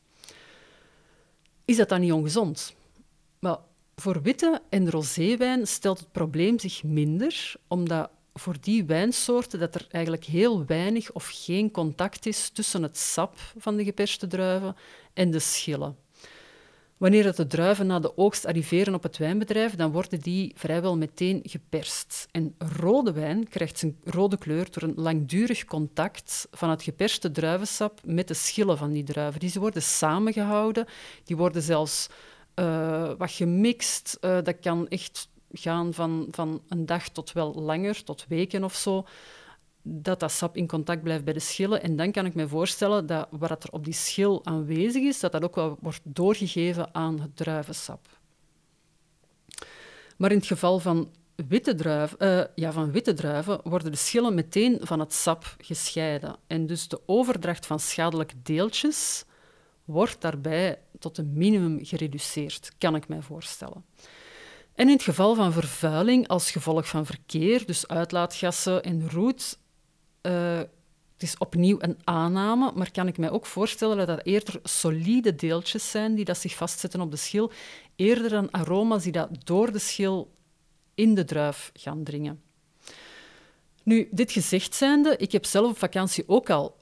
Is 1.64 1.76
dat 1.76 1.88
dan 1.88 2.00
niet 2.00 2.12
ongezond? 2.12 2.74
Wel, 3.38 3.64
voor 3.96 4.22
witte 4.22 4.62
en 4.68 4.90
roséwijn 4.90 5.66
stelt 5.66 5.98
het 5.98 6.12
probleem 6.12 6.58
zich 6.58 6.82
minder, 6.82 7.54
omdat 7.68 8.10
voor 8.34 8.56
die 8.60 8.84
wijnsoorten 8.84 9.58
dat 9.58 9.74
er 9.74 9.86
eigenlijk 9.90 10.24
heel 10.24 10.64
weinig 10.64 11.12
of 11.12 11.30
geen 11.32 11.70
contact 11.70 12.26
is 12.26 12.48
tussen 12.48 12.82
het 12.82 12.98
sap 12.98 13.38
van 13.56 13.76
de 13.76 13.84
geperste 13.84 14.26
druiven 14.26 14.76
en 15.12 15.30
de 15.30 15.38
schillen. 15.38 15.96
Wanneer 17.02 17.34
de 17.34 17.46
druiven 17.46 17.86
na 17.86 17.98
de 17.98 18.16
oogst 18.16 18.46
arriveren 18.46 18.94
op 18.94 19.02
het 19.02 19.16
wijnbedrijf, 19.18 19.74
dan 19.74 19.92
worden 19.92 20.20
die 20.20 20.52
vrijwel 20.56 20.96
meteen 20.96 21.40
geperst. 21.44 22.28
En 22.30 22.54
rode 22.80 23.12
wijn 23.12 23.48
krijgt 23.48 23.78
zijn 23.78 23.96
rode 24.04 24.38
kleur 24.38 24.66
door 24.70 24.82
een 24.82 24.94
langdurig 24.96 25.64
contact 25.64 26.48
van 26.50 26.70
het 26.70 26.82
geperste 26.82 27.30
druivensap 27.30 28.00
met 28.04 28.28
de 28.28 28.34
schillen 28.34 28.78
van 28.78 28.92
die 28.92 29.02
druiven. 29.02 29.40
Die 29.40 29.52
worden 29.54 29.82
samengehouden, 29.82 30.86
die 31.24 31.36
worden 31.36 31.62
zelfs 31.62 32.08
uh, 32.54 33.12
wat 33.18 33.30
gemixt. 33.30 34.18
Uh, 34.20 34.38
dat 34.42 34.58
kan 34.60 34.88
echt 34.88 35.28
gaan 35.52 35.94
van, 35.94 36.28
van 36.30 36.62
een 36.68 36.86
dag 36.86 37.08
tot 37.08 37.32
wel 37.32 37.54
langer, 37.54 38.04
tot 38.04 38.24
weken 38.28 38.64
of 38.64 38.74
zo, 38.74 39.06
dat 39.82 40.20
dat 40.20 40.32
sap 40.32 40.56
in 40.56 40.66
contact 40.66 41.02
blijft 41.02 41.24
bij 41.24 41.32
de 41.32 41.40
schillen. 41.40 41.82
En 41.82 41.96
dan 41.96 42.12
kan 42.12 42.26
ik 42.26 42.34
me 42.34 42.48
voorstellen 42.48 43.06
dat 43.06 43.28
wat 43.30 43.64
er 43.64 43.72
op 43.72 43.84
die 43.84 43.94
schil 43.94 44.44
aanwezig 44.44 45.02
is, 45.02 45.20
dat 45.20 45.32
dat 45.32 45.44
ook 45.44 45.54
wel 45.54 45.76
wordt 45.80 46.00
doorgegeven 46.04 46.94
aan 46.94 47.20
het 47.20 47.36
druivensap. 47.36 48.06
Maar 50.16 50.30
in 50.30 50.36
het 50.36 50.46
geval 50.46 50.78
van 50.78 51.10
witte, 51.48 51.74
druiven, 51.74 52.16
uh, 52.20 52.44
ja, 52.54 52.72
van 52.72 52.90
witte 52.90 53.12
druiven 53.12 53.60
worden 53.64 53.90
de 53.90 53.98
schillen 53.98 54.34
meteen 54.34 54.78
van 54.82 55.00
het 55.00 55.12
sap 55.12 55.54
gescheiden. 55.58 56.36
En 56.46 56.66
dus 56.66 56.88
de 56.88 57.00
overdracht 57.06 57.66
van 57.66 57.80
schadelijke 57.80 58.34
deeltjes 58.42 59.24
wordt 59.84 60.20
daarbij 60.20 60.78
tot 60.98 61.18
een 61.18 61.32
minimum 61.32 61.84
gereduceerd, 61.84 62.72
kan 62.78 62.94
ik 62.94 63.08
mij 63.08 63.22
voorstellen. 63.22 63.84
En 64.74 64.86
in 64.86 64.94
het 64.94 65.02
geval 65.02 65.34
van 65.34 65.52
vervuiling 65.52 66.28
als 66.28 66.50
gevolg 66.50 66.88
van 66.88 67.06
verkeer, 67.06 67.66
dus 67.66 67.88
uitlaatgassen 67.88 68.82
en 68.82 69.10
roet, 69.10 69.58
uh, 70.22 70.58
het 71.12 71.30
is 71.30 71.38
opnieuw 71.38 71.76
een 71.80 71.98
aanname, 72.04 72.72
maar 72.74 72.90
kan 72.90 73.06
ik 73.06 73.18
mij 73.18 73.30
ook 73.30 73.46
voorstellen 73.46 73.96
dat 73.96 74.06
dat 74.06 74.24
eerder 74.26 74.60
solide 74.62 75.34
deeltjes 75.34 75.90
zijn 75.90 76.14
die 76.14 76.24
dat 76.24 76.38
zich 76.38 76.54
vastzetten 76.54 77.00
op 77.00 77.10
de 77.10 77.16
schil, 77.16 77.52
eerder 77.96 78.30
dan 78.30 78.52
aroma's 78.52 79.02
die 79.02 79.12
dat 79.12 79.28
door 79.44 79.72
de 79.72 79.78
schil 79.78 80.30
in 80.94 81.14
de 81.14 81.24
druif 81.24 81.70
gaan 81.74 82.04
dringen. 82.04 82.42
Nu, 83.82 84.08
dit 84.10 84.32
gezegd 84.32 84.74
zijnde, 84.74 85.16
ik 85.16 85.32
heb 85.32 85.44
zelf 85.44 85.70
op 85.70 85.78
vakantie 85.78 86.24
ook 86.26 86.50
al 86.50 86.76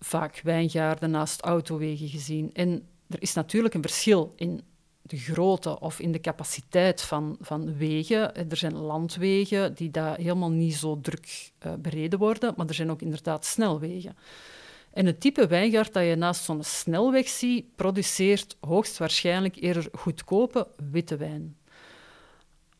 vaak 0.00 0.40
wijngaarden 0.44 1.10
naast 1.10 1.40
autowegen 1.40 2.08
gezien. 2.08 2.50
En 2.52 2.88
er 3.08 3.22
is 3.22 3.34
natuurlijk 3.34 3.74
een 3.74 3.82
verschil 3.82 4.32
in 4.36 4.60
de 5.08 5.18
grootte 5.18 5.80
of 5.80 6.00
in 6.00 6.12
de 6.12 6.20
capaciteit 6.20 7.02
van, 7.02 7.36
van 7.40 7.76
wegen. 7.76 8.50
Er 8.50 8.56
zijn 8.56 8.76
landwegen 8.76 9.74
die 9.74 9.90
daar 9.90 10.16
helemaal 10.16 10.50
niet 10.50 10.74
zo 10.74 11.00
druk 11.00 11.50
uh, 11.66 11.72
bereden 11.78 12.18
worden, 12.18 12.54
maar 12.56 12.66
er 12.66 12.74
zijn 12.74 12.90
ook 12.90 13.02
inderdaad 13.02 13.44
snelwegen. 13.44 14.16
En 14.92 15.06
het 15.06 15.20
type 15.20 15.46
wijngaard 15.46 15.92
dat 15.92 16.04
je 16.04 16.16
naast 16.16 16.44
zo'n 16.44 16.64
snelweg 16.64 17.28
ziet, 17.28 17.76
produceert 17.76 18.56
hoogstwaarschijnlijk 18.60 19.56
eerder 19.56 19.88
goedkope 19.92 20.68
witte 20.90 21.16
wijn. 21.16 21.56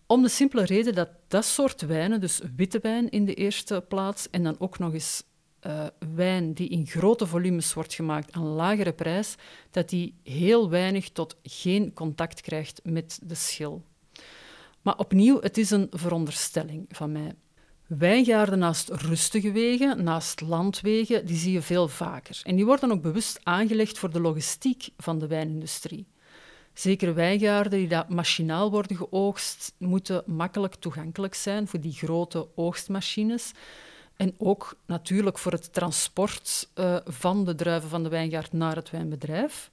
Om 0.06 0.23
de 0.23 0.28
simpele 0.28 0.64
reden 0.64 0.94
dat 0.94 1.08
dat 1.28 1.44
soort 1.44 1.80
wijnen, 1.80 2.20
dus 2.20 2.40
witte 2.56 2.78
wijn 2.82 3.11
in 3.11 3.25
de 3.25 3.35
eerste 3.35 3.85
plaats, 3.88 4.30
en 4.30 4.42
dan 4.42 4.56
ook 4.58 4.78
nog 4.78 4.92
eens 4.92 5.23
uh, 5.66 5.86
wijn 6.14 6.52
die 6.52 6.68
in 6.68 6.86
grote 6.86 7.26
volumes 7.26 7.74
wordt 7.74 7.94
gemaakt 7.94 8.32
aan 8.32 8.46
lagere 8.46 8.92
prijs, 8.92 9.34
dat 9.70 9.88
die 9.88 10.14
heel 10.22 10.70
weinig 10.70 11.10
tot 11.10 11.36
geen 11.42 11.92
contact 11.92 12.40
krijgt 12.40 12.80
met 12.84 13.18
de 13.22 13.34
schil. 13.34 13.82
Maar 14.82 14.98
opnieuw, 14.98 15.40
het 15.40 15.58
is 15.58 15.70
een 15.70 15.86
veronderstelling 15.90 16.86
van 16.88 17.12
mij. 17.12 17.34
Wijngaarden 17.86 18.58
naast 18.58 18.88
rustige 18.88 19.52
wegen, 19.52 20.04
naast 20.04 20.40
landwegen, 20.40 21.26
die 21.26 21.36
zie 21.36 21.52
je 21.52 21.62
veel 21.62 21.88
vaker. 21.88 22.40
En 22.42 22.56
die 22.56 22.64
worden 22.64 22.90
ook 22.90 23.02
bewust 23.02 23.40
aangelegd 23.42 23.98
voor 23.98 24.10
de 24.10 24.20
logistiek 24.20 24.88
van 24.96 25.18
de 25.18 25.26
wijnindustrie. 25.26 26.06
Zekere 26.72 27.12
wijngaarden 27.12 27.78
die 27.78 27.88
dat 27.88 28.08
machinaal 28.08 28.70
worden 28.70 28.96
geoogst, 28.96 29.74
moeten 29.78 30.22
makkelijk 30.26 30.74
toegankelijk 30.74 31.34
zijn 31.34 31.68
voor 31.68 31.80
die 31.80 31.92
grote 31.92 32.48
oogstmachines. 32.54 33.52
En 34.18 34.34
ook 34.38 34.78
natuurlijk 34.87 35.38
voor 35.38 35.52
het 35.52 35.72
transport 35.72 36.68
uh, 36.75 36.96
van 37.04 37.44
de 37.44 37.54
druiven 37.54 37.88
van 37.88 38.02
de 38.02 38.08
wijngaard 38.08 38.52
naar 38.52 38.76
het 38.76 38.90
wijnbedrijf. 38.90 39.70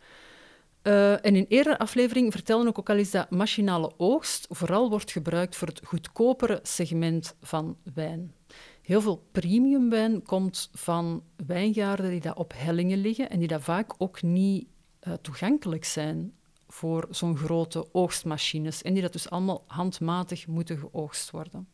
Uh, 0.83 1.25
en 1.25 1.35
in 1.35 1.45
eerdere 1.47 1.77
aflevering 1.77 2.31
vertellen 2.31 2.63
we 2.65 2.75
ook 2.75 2.89
al 2.89 2.95
eens 2.95 3.11
dat 3.11 3.29
machinale 3.29 3.91
oogst 3.97 4.47
vooral 4.49 4.89
wordt 4.89 5.11
gebruikt 5.11 5.55
voor 5.55 5.67
het 5.67 5.81
goedkopere 5.83 6.59
segment 6.63 7.35
van 7.41 7.77
wijn. 7.93 8.33
Heel 8.81 9.01
veel 9.01 9.23
premiumwijn 9.31 10.23
komt 10.23 10.69
van 10.73 11.23
wijngaarden 11.47 12.09
die 12.09 12.21
daar 12.21 12.35
op 12.35 12.53
hellingen 12.55 12.97
liggen 12.97 13.29
en 13.29 13.39
die 13.39 13.47
daar 13.47 13.61
vaak 13.61 13.93
ook 13.97 14.21
niet 14.21 14.67
uh, 15.07 15.13
toegankelijk 15.13 15.85
zijn 15.85 16.33
voor 16.67 17.07
zo'n 17.09 17.37
grote 17.37 17.93
oogstmachines 17.93 18.81
en 18.81 18.93
die 18.93 19.01
dat 19.01 19.13
dus 19.13 19.29
allemaal 19.29 19.63
handmatig 19.67 20.47
moeten 20.47 20.77
geoogst 20.77 21.31
worden. 21.31 21.67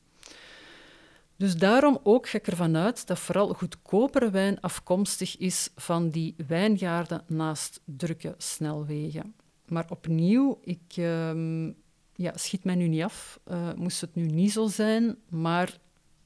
Dus 1.41 1.57
daarom 1.57 1.99
ook 2.03 2.29
ga 2.29 2.37
ik 2.37 2.47
ervan 2.47 2.77
uit 2.77 3.07
dat 3.07 3.19
vooral 3.19 3.53
goedkopere 3.53 4.29
wijn 4.29 4.59
afkomstig 4.59 5.37
is 5.37 5.69
van 5.75 6.09
die 6.09 6.35
wijngaarden 6.47 7.23
naast 7.27 7.81
drukke 7.85 8.35
snelwegen. 8.37 9.35
Maar 9.67 9.85
opnieuw, 9.89 10.59
ik 10.63 10.97
uh, 10.97 11.67
ja, 12.15 12.31
schiet 12.35 12.63
mij 12.63 12.75
nu 12.75 12.87
niet 12.87 13.03
af, 13.03 13.39
uh, 13.51 13.73
moest 13.75 14.01
het 14.01 14.15
nu 14.15 14.25
niet 14.25 14.51
zo 14.51 14.67
zijn, 14.67 15.17
maar 15.29 15.77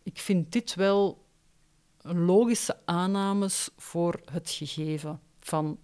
ik 0.03 0.19
vind 0.19 0.51
dit 0.51 0.75
wel 0.75 1.25
logische 2.01 2.77
aannames 2.85 3.69
voor 3.77 4.21
het 4.31 4.49
gegeven 4.49 5.19
van 5.39 5.77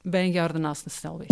wijngaarden 0.00 0.60
naast 0.60 0.84
een 0.84 0.90
snelweg. 0.90 1.28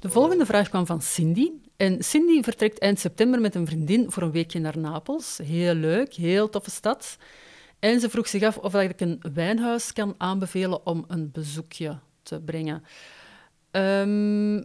De 0.00 0.10
volgende 0.10 0.46
vraag 0.46 0.68
kwam 0.68 0.86
van 0.86 1.02
Cindy. 1.02 1.50
En 1.76 2.02
Cindy 2.04 2.42
vertrekt 2.42 2.78
eind 2.78 2.98
september 2.98 3.40
met 3.40 3.54
een 3.54 3.66
vriendin 3.66 4.10
voor 4.10 4.22
een 4.22 4.30
weekje 4.30 4.58
naar 4.58 4.78
Napels. 4.78 5.38
Heel 5.42 5.74
leuk, 5.74 6.14
heel 6.14 6.48
toffe 6.48 6.70
stad. 6.70 7.16
En 7.78 8.00
ze 8.00 8.10
vroeg 8.10 8.28
zich 8.28 8.42
af 8.42 8.56
of 8.56 8.74
ik 8.74 9.00
een 9.00 9.22
wijnhuis 9.34 9.92
kan 9.92 10.14
aanbevelen 10.18 10.86
om 10.86 11.04
een 11.08 11.30
bezoekje 11.30 11.98
te 12.22 12.40
brengen. 12.40 12.82
Um, 13.70 14.56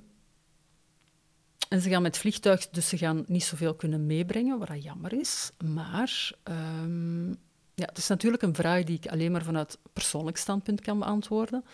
en 1.69 1.81
ze 1.81 1.89
gaan 1.89 2.01
met 2.01 2.17
vliegtuig, 2.17 2.69
dus 2.69 2.89
ze 2.89 2.97
gaan 2.97 3.23
niet 3.27 3.43
zoveel 3.43 3.73
kunnen 3.73 4.05
meebrengen, 4.05 4.59
wat 4.59 4.83
jammer 4.83 5.13
is. 5.13 5.51
Maar 5.65 6.31
um, 6.43 7.27
ja, 7.75 7.85
het 7.85 7.97
is 7.97 8.07
natuurlijk 8.07 8.43
een 8.43 8.55
vraag 8.55 8.83
die 8.83 8.97
ik 8.97 9.11
alleen 9.11 9.31
maar 9.31 9.43
vanuit 9.43 9.77
persoonlijk 9.93 10.37
standpunt 10.37 10.81
kan 10.81 10.99
beantwoorden. 10.99 11.65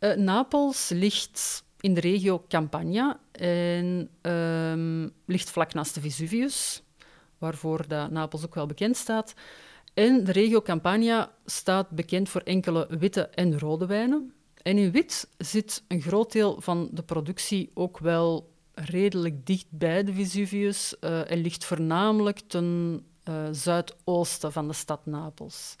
Uh, 0.00 0.14
Napels 0.14 0.88
ligt 0.88 1.64
in 1.80 1.94
de 1.94 2.00
regio 2.00 2.44
Campania 2.48 3.20
en 3.32 4.10
um, 4.22 5.12
ligt 5.24 5.50
vlak 5.50 5.74
naast 5.74 5.94
de 5.94 6.00
Vesuvius. 6.00 6.82
waarvoor 7.38 7.88
dat 7.88 8.10
Napels 8.10 8.44
ook 8.44 8.54
wel 8.54 8.66
bekend 8.66 8.96
staat. 8.96 9.34
En 9.94 10.24
de 10.24 10.32
regio 10.32 10.62
Campania 10.62 11.32
staat 11.44 11.90
bekend 11.90 12.28
voor 12.28 12.40
enkele 12.40 12.86
witte 12.98 13.28
en 13.28 13.58
rode 13.58 13.86
wijnen. 13.86 14.32
En 14.62 14.78
in 14.78 14.90
wit 14.90 15.28
zit 15.38 15.82
een 15.88 16.00
groot 16.00 16.32
deel 16.32 16.60
van 16.60 16.88
de 16.92 17.02
productie 17.02 17.70
ook 17.74 17.98
wel 17.98 18.52
redelijk 18.74 19.46
dicht 19.46 19.66
bij 19.70 20.04
de 20.04 20.12
Vesuvius 20.12 20.94
uh, 21.00 21.30
en 21.30 21.38
ligt 21.38 21.64
voornamelijk 21.64 22.38
ten 22.38 23.00
uh, 23.28 23.34
zuidoosten 23.52 24.52
van 24.52 24.68
de 24.68 24.74
stad 24.74 25.06
Napels. 25.06 25.76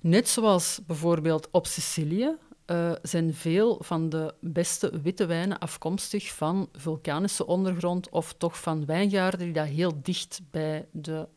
Net 0.00 0.28
zoals 0.28 0.80
bijvoorbeeld 0.86 1.48
op 1.50 1.66
Sicilië 1.66 2.36
uh, 2.70 2.92
zijn 3.02 3.34
veel 3.34 3.78
van 3.80 4.08
de 4.08 4.34
beste 4.40 5.00
witte 5.00 5.26
wijnen 5.26 5.58
afkomstig 5.58 6.34
van 6.34 6.68
vulkanische 6.72 7.46
ondergrond 7.46 8.08
of 8.08 8.32
toch 8.32 8.60
van 8.60 8.86
wijngaarden 8.86 9.38
die 9.38 9.52
daar 9.52 9.66
heel 9.66 10.02
dicht 10.02 10.40
bij 10.50 10.86
de 10.92 11.28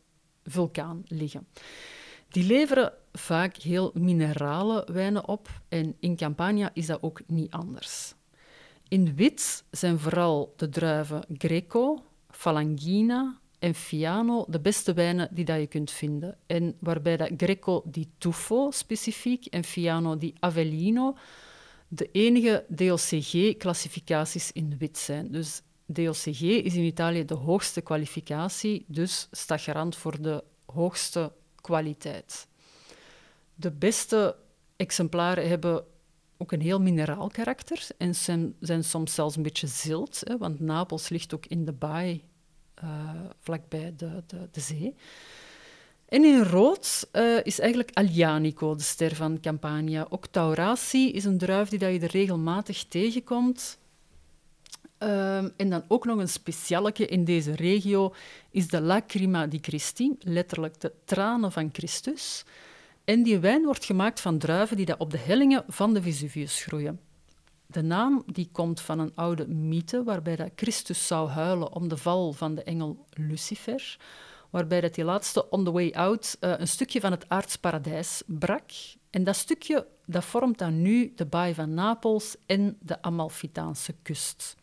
vulkaan 0.44 1.02
liggen. 1.06 1.46
Die 2.28 2.44
leveren 2.44 2.92
vaak 3.12 3.56
heel 3.56 3.90
minerale 3.94 4.88
wijnen 4.92 5.28
op 5.28 5.48
en 5.68 5.96
in 6.00 6.16
Campania 6.16 6.70
is 6.72 6.86
dat 6.86 7.02
ook 7.02 7.20
niet 7.26 7.50
anders. 7.50 8.14
In 8.88 9.14
wit 9.14 9.64
zijn 9.70 9.98
vooral 9.98 10.52
de 10.56 10.68
druiven 10.68 11.24
Greco, 11.38 12.04
Falangina 12.30 13.40
en 13.62 13.74
Fiano 13.74 14.44
de 14.48 14.60
beste 14.60 14.92
wijnen 14.92 15.28
die 15.30 15.44
dat 15.44 15.58
je 15.58 15.66
kunt 15.66 15.90
vinden. 15.90 16.38
En 16.46 16.76
waarbij 16.78 17.16
dat 17.16 17.30
Greco 17.36 17.82
di 17.84 18.08
Tuffo 18.18 18.70
specifiek 18.70 19.46
en 19.46 19.64
Fiano 19.64 20.16
di 20.16 20.34
Avellino 20.38 21.16
de 21.88 22.08
enige 22.12 22.64
DOCG-classificaties 22.68 24.52
in 24.52 24.76
wit 24.78 24.98
zijn. 24.98 25.30
Dus 25.30 25.62
DOCG 25.86 26.40
is 26.40 26.74
in 26.74 26.84
Italië 26.84 27.24
de 27.24 27.34
hoogste 27.34 27.80
kwalificatie, 27.80 28.84
dus 28.88 29.28
staat 29.30 29.60
garant 29.60 29.96
voor 29.96 30.22
de 30.22 30.44
hoogste 30.66 31.32
kwaliteit. 31.60 32.46
De 33.54 33.70
beste 33.70 34.36
exemplaren 34.76 35.48
hebben 35.48 35.84
ook 36.36 36.52
een 36.52 36.60
heel 36.60 36.80
mineraal 36.80 37.28
karakter 37.28 37.86
en 37.98 38.14
zijn, 38.14 38.84
soms 38.84 39.14
zelfs 39.14 39.36
een 39.36 39.42
beetje 39.42 39.66
zilt, 39.66 40.20
hè, 40.24 40.38
want 40.38 40.60
Napels 40.60 41.08
ligt 41.08 41.34
ook 41.34 41.46
in 41.46 41.64
de 41.64 41.72
baai 41.72 42.30
vlakbij 43.40 43.94
de, 43.96 44.22
de, 44.26 44.48
de 44.50 44.60
zee. 44.60 44.94
En 46.08 46.24
in 46.24 46.42
rood 46.42 47.08
uh, 47.12 47.38
is 47.42 47.58
eigenlijk 47.60 47.90
Aglianico 47.92 48.74
de 48.74 48.82
ster 48.82 49.14
van 49.14 49.40
Campania. 49.40 50.06
Ook 50.08 50.26
is 50.90 51.24
een 51.24 51.38
druif 51.38 51.68
die 51.68 51.78
dat 51.78 51.92
je 51.92 52.00
er 52.00 52.10
regelmatig 52.10 52.84
tegenkomt. 52.84 53.78
Um, 54.98 55.52
en 55.56 55.70
dan 55.70 55.84
ook 55.88 56.04
nog 56.04 56.18
een 56.18 56.28
specialeke 56.28 57.06
in 57.06 57.24
deze 57.24 57.54
regio 57.54 58.14
is 58.50 58.68
de 58.68 58.80
Lacrima 58.80 59.46
di 59.46 59.58
Christi, 59.60 60.16
letterlijk 60.18 60.80
de 60.80 60.92
tranen 61.04 61.52
van 61.52 61.68
Christus. 61.72 62.44
En 63.04 63.22
die 63.22 63.38
wijn 63.38 63.64
wordt 63.64 63.84
gemaakt 63.84 64.20
van 64.20 64.38
druiven 64.38 64.76
die 64.76 64.86
dat 64.86 64.98
op 64.98 65.10
de 65.10 65.18
hellingen 65.18 65.64
van 65.68 65.94
de 65.94 66.02
Vesuvius 66.02 66.62
groeien. 66.62 67.00
De 67.72 67.82
naam 67.82 68.22
die 68.26 68.48
komt 68.52 68.80
van 68.80 68.98
een 68.98 69.12
oude 69.14 69.48
mythe 69.48 70.02
waarbij 70.02 70.36
dat 70.36 70.50
Christus 70.56 71.06
zou 71.06 71.28
huilen 71.28 71.72
om 71.72 71.88
de 71.88 71.96
val 71.96 72.32
van 72.32 72.54
de 72.54 72.62
engel 72.62 73.06
Lucifer, 73.10 73.96
waarbij 74.50 74.80
dat 74.80 74.94
die 74.94 75.04
laatste 75.04 75.50
on 75.50 75.64
the 75.64 75.72
way 75.72 75.90
out 75.90 76.36
uh, 76.40 76.54
een 76.58 76.68
stukje 76.68 77.00
van 77.00 77.10
het 77.10 77.28
aardsparadijs 77.28 78.22
brak. 78.26 78.70
En 79.10 79.24
dat 79.24 79.36
stukje 79.36 79.86
dat 80.06 80.24
vormt 80.24 80.58
dan 80.58 80.82
nu 80.82 81.12
de 81.16 81.26
baai 81.26 81.54
van 81.54 81.74
Napels 81.74 82.36
en 82.46 82.76
de 82.80 83.02
Amalfitaanse 83.02 83.94
kust. 84.02 84.56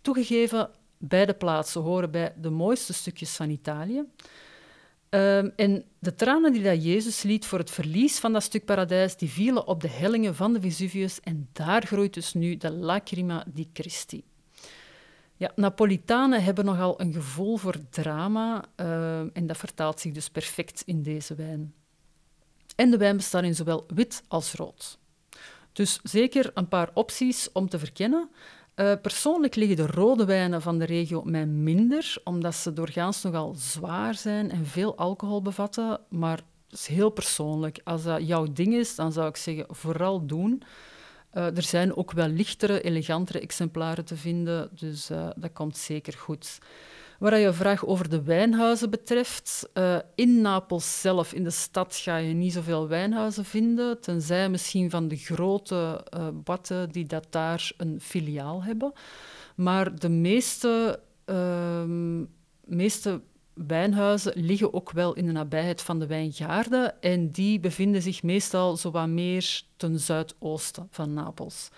Toegegeven, 0.00 0.70
beide 0.98 1.34
plaatsen 1.34 1.80
horen 1.80 2.10
bij 2.10 2.34
de 2.36 2.50
mooiste 2.50 2.92
stukjes 2.92 3.36
van 3.36 3.50
Italië. 3.50 4.04
Um, 5.10 5.52
en 5.56 5.84
de 5.98 6.14
tranen 6.14 6.52
die 6.52 6.62
dat 6.62 6.84
Jezus 6.84 7.22
liet 7.22 7.46
voor 7.46 7.58
het 7.58 7.70
verlies 7.70 8.18
van 8.18 8.32
dat 8.32 8.42
stuk 8.42 8.64
paradijs, 8.64 9.16
die 9.16 9.30
vielen 9.30 9.66
op 9.66 9.80
de 9.80 9.88
hellingen 9.88 10.34
van 10.34 10.52
de 10.52 10.60
Vesuvius 10.60 11.20
en 11.20 11.48
daar 11.52 11.86
groeit 11.86 12.14
dus 12.14 12.34
nu 12.34 12.56
de 12.56 12.72
Lacrima 12.72 13.44
di 13.46 13.68
Christi. 13.72 14.24
Ja, 15.36 15.52
Napolitanen 15.54 16.42
hebben 16.42 16.64
nogal 16.64 17.00
een 17.00 17.12
gevoel 17.12 17.56
voor 17.56 17.88
drama 17.90 18.64
um, 18.76 19.30
en 19.32 19.46
dat 19.46 19.56
vertaalt 19.56 20.00
zich 20.00 20.12
dus 20.12 20.28
perfect 20.30 20.82
in 20.86 21.02
deze 21.02 21.34
wijn. 21.34 21.74
En 22.76 22.90
de 22.90 22.96
wijn 22.96 23.16
bestaat 23.16 23.42
in 23.42 23.54
zowel 23.54 23.86
wit 23.94 24.22
als 24.28 24.52
rood. 24.52 24.98
Dus 25.72 26.00
zeker 26.02 26.50
een 26.54 26.68
paar 26.68 26.90
opties 26.94 27.52
om 27.52 27.68
te 27.68 27.78
verkennen. 27.78 28.30
Uh, 28.76 28.92
persoonlijk 29.02 29.54
liggen 29.54 29.76
de 29.76 29.86
rode 29.86 30.24
wijnen 30.24 30.62
van 30.62 30.78
de 30.78 30.84
regio 30.84 31.22
mij 31.22 31.46
minder, 31.46 32.16
omdat 32.24 32.54
ze 32.54 32.72
doorgaans 32.72 33.22
nogal 33.22 33.54
zwaar 33.54 34.14
zijn 34.14 34.50
en 34.50 34.66
veel 34.66 34.96
alcohol 34.96 35.42
bevatten. 35.42 36.00
Maar 36.08 36.40
dat 36.68 36.78
is 36.78 36.86
heel 36.86 37.10
persoonlijk. 37.10 37.80
Als 37.84 38.02
dat 38.02 38.26
jouw 38.26 38.46
ding 38.52 38.74
is, 38.74 38.94
dan 38.94 39.12
zou 39.12 39.28
ik 39.28 39.36
zeggen, 39.36 39.66
vooral 39.68 40.26
doen. 40.26 40.62
Uh, 41.34 41.56
er 41.56 41.62
zijn 41.62 41.96
ook 41.96 42.12
wel 42.12 42.28
lichtere, 42.28 42.80
elegantere 42.80 43.40
exemplaren 43.40 44.04
te 44.04 44.16
vinden, 44.16 44.68
dus 44.72 45.10
uh, 45.10 45.28
dat 45.36 45.52
komt 45.52 45.76
zeker 45.76 46.12
goed. 46.12 46.58
Wat 47.18 47.40
je 47.40 47.52
vraag 47.52 47.86
over 47.86 48.08
de 48.08 48.22
wijnhuizen 48.22 48.90
betreft, 48.90 49.68
uh, 49.74 49.98
in 50.14 50.40
Napels 50.40 51.00
zelf, 51.00 51.32
in 51.32 51.44
de 51.44 51.50
stad, 51.50 51.96
ga 51.96 52.16
je 52.16 52.34
niet 52.34 52.52
zoveel 52.52 52.88
wijnhuizen 52.88 53.44
vinden, 53.44 54.00
tenzij 54.00 54.48
misschien 54.48 54.90
van 54.90 55.08
de 55.08 55.16
grote 55.16 56.06
uh, 56.16 56.28
batten 56.44 56.90
die 56.90 57.06
dat 57.06 57.26
daar 57.30 57.72
een 57.76 58.00
filiaal 58.00 58.64
hebben. 58.64 58.92
Maar 59.56 59.98
de 59.98 60.08
meeste, 60.08 61.00
uh, 61.26 61.82
meeste 62.64 63.20
wijnhuizen 63.54 64.32
liggen 64.34 64.74
ook 64.74 64.90
wel 64.90 65.14
in 65.14 65.26
de 65.26 65.32
nabijheid 65.32 65.82
van 65.82 65.98
de 65.98 66.06
wijngaarden 66.06 67.02
en 67.02 67.30
die 67.30 67.60
bevinden 67.60 68.02
zich 68.02 68.22
meestal 68.22 68.76
zo 68.76 68.90
wat 68.90 69.08
meer 69.08 69.62
ten 69.76 70.00
zuidoosten 70.00 70.88
van 70.90 71.12
Napels. 71.12 71.70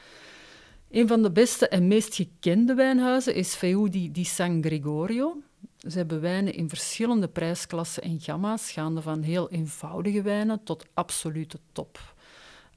Een 0.91 1.09
van 1.09 1.23
de 1.23 1.31
beste 1.31 1.69
en 1.69 1.89
meest 1.89 2.15
gekende 2.15 2.75
wijnhuizen 2.75 3.35
is 3.35 3.55
Feudi 3.55 4.11
di 4.13 4.25
San 4.25 4.63
Gregorio. 4.63 5.43
Ze 5.79 5.99
hebben 5.99 6.21
wijnen 6.21 6.55
in 6.55 6.69
verschillende 6.69 7.29
prijsklassen 7.29 8.03
en 8.03 8.21
gamma's, 8.21 8.71
gaande 8.71 9.03
van 9.03 9.23
heel 9.23 9.51
eenvoudige 9.51 10.23
wijnen 10.23 10.63
tot 10.63 10.87
absolute 10.95 11.59
top. 11.73 12.15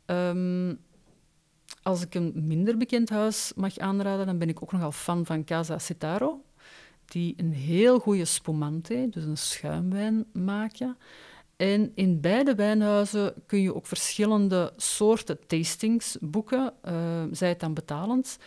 Um, 0.05 0.79
als 1.81 2.01
ik 2.01 2.15
een 2.15 2.33
minder 2.35 2.77
bekend 2.77 3.09
huis 3.09 3.51
mag 3.55 3.77
aanraden, 3.77 4.25
dan 4.25 4.37
ben 4.37 4.49
ik 4.49 4.63
ook 4.63 4.71
nogal 4.71 4.91
fan 4.91 5.25
van 5.25 5.43
Casa 5.43 5.79
Cetaro, 5.79 6.43
die 7.05 7.33
een 7.37 7.53
heel 7.53 7.99
goede 7.99 8.25
spumante, 8.25 9.07
dus 9.09 9.23
een 9.23 9.37
schuimwijn, 9.37 10.25
maken. 10.33 10.97
En 11.61 11.91
in 11.95 12.21
beide 12.21 12.55
wijnhuizen 12.55 13.33
kun 13.45 13.61
je 13.61 13.75
ook 13.75 13.85
verschillende 13.85 14.73
soorten 14.77 15.47
tastings 15.47 16.17
boeken, 16.21 16.73
uh, 16.85 16.93
zij 17.31 17.49
het 17.49 17.59
dan 17.59 17.73
betalend. 17.73 18.37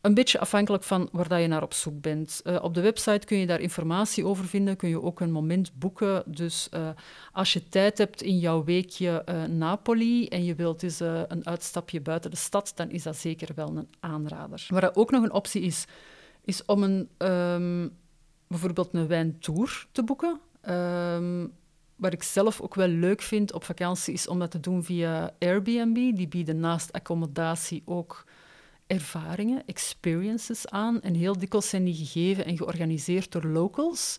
Een 0.00 0.14
beetje 0.14 0.38
afhankelijk 0.38 0.82
van 0.82 1.08
waar 1.12 1.40
je 1.40 1.46
naar 1.46 1.62
op 1.62 1.74
zoek 1.74 2.00
bent. 2.00 2.40
Uh, 2.44 2.62
op 2.62 2.74
de 2.74 2.80
website 2.80 3.26
kun 3.26 3.38
je 3.38 3.46
daar 3.46 3.60
informatie 3.60 4.26
over 4.26 4.44
vinden, 4.44 4.76
kun 4.76 4.88
je 4.88 5.02
ook 5.02 5.20
een 5.20 5.32
moment 5.32 5.78
boeken. 5.78 6.22
Dus 6.26 6.68
uh, 6.74 6.88
als 7.32 7.52
je 7.52 7.68
tijd 7.68 7.98
hebt 7.98 8.22
in 8.22 8.38
jouw 8.38 8.64
weekje 8.64 9.24
Napoli 9.48 10.28
en 10.28 10.44
je 10.44 10.54
wilt 10.54 10.82
eens 10.82 11.00
een 11.00 11.46
uitstapje 11.46 12.00
buiten 12.00 12.30
de 12.30 12.36
stad, 12.36 12.72
dan 12.74 12.90
is 12.90 13.02
dat 13.02 13.16
zeker 13.16 13.48
wel 13.54 13.76
een 13.76 13.88
aanrader. 14.00 14.66
Waar 14.68 14.90
ook 14.94 15.10
nog 15.10 15.22
een 15.22 15.32
optie 15.32 15.62
is, 15.62 15.84
is 16.44 16.64
om 16.64 16.82
een, 16.82 17.08
um, 17.18 17.96
bijvoorbeeld 18.46 18.88
een 18.92 19.06
wijntour 19.06 19.86
te 19.92 20.02
boeken. 20.02 20.40
Um, 20.68 21.52
wat 21.96 22.12
ik 22.12 22.22
zelf 22.22 22.60
ook 22.60 22.74
wel 22.74 22.88
leuk 22.88 23.22
vind 23.22 23.52
op 23.52 23.64
vakantie 23.64 24.14
is 24.14 24.28
om 24.28 24.38
dat 24.38 24.50
te 24.50 24.60
doen 24.60 24.84
via 24.84 25.34
Airbnb. 25.38 25.94
Die 25.94 26.28
bieden 26.28 26.60
naast 26.60 26.92
accommodatie 26.92 27.82
ook 27.84 28.24
ervaringen, 28.86 29.62
experiences 29.66 30.68
aan. 30.68 31.02
En 31.02 31.14
heel 31.14 31.38
dikwijls 31.38 31.68
zijn 31.68 31.84
die 31.84 31.94
gegeven 31.94 32.44
en 32.44 32.56
georganiseerd 32.56 33.32
door 33.32 33.44
locals. 33.44 34.16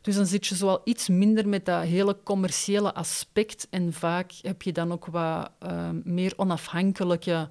Dus 0.00 0.14
dan 0.14 0.26
zit 0.26 0.46
je 0.46 0.54
zoal 0.54 0.80
iets 0.84 1.08
minder 1.08 1.48
met 1.48 1.64
dat 1.64 1.82
hele 1.82 2.16
commerciële 2.22 2.94
aspect. 2.94 3.66
En 3.70 3.92
vaak 3.92 4.32
heb 4.40 4.62
je 4.62 4.72
dan 4.72 4.92
ook 4.92 5.06
wat 5.06 5.50
uh, 5.62 5.90
meer 6.04 6.32
onafhankelijke 6.36 7.48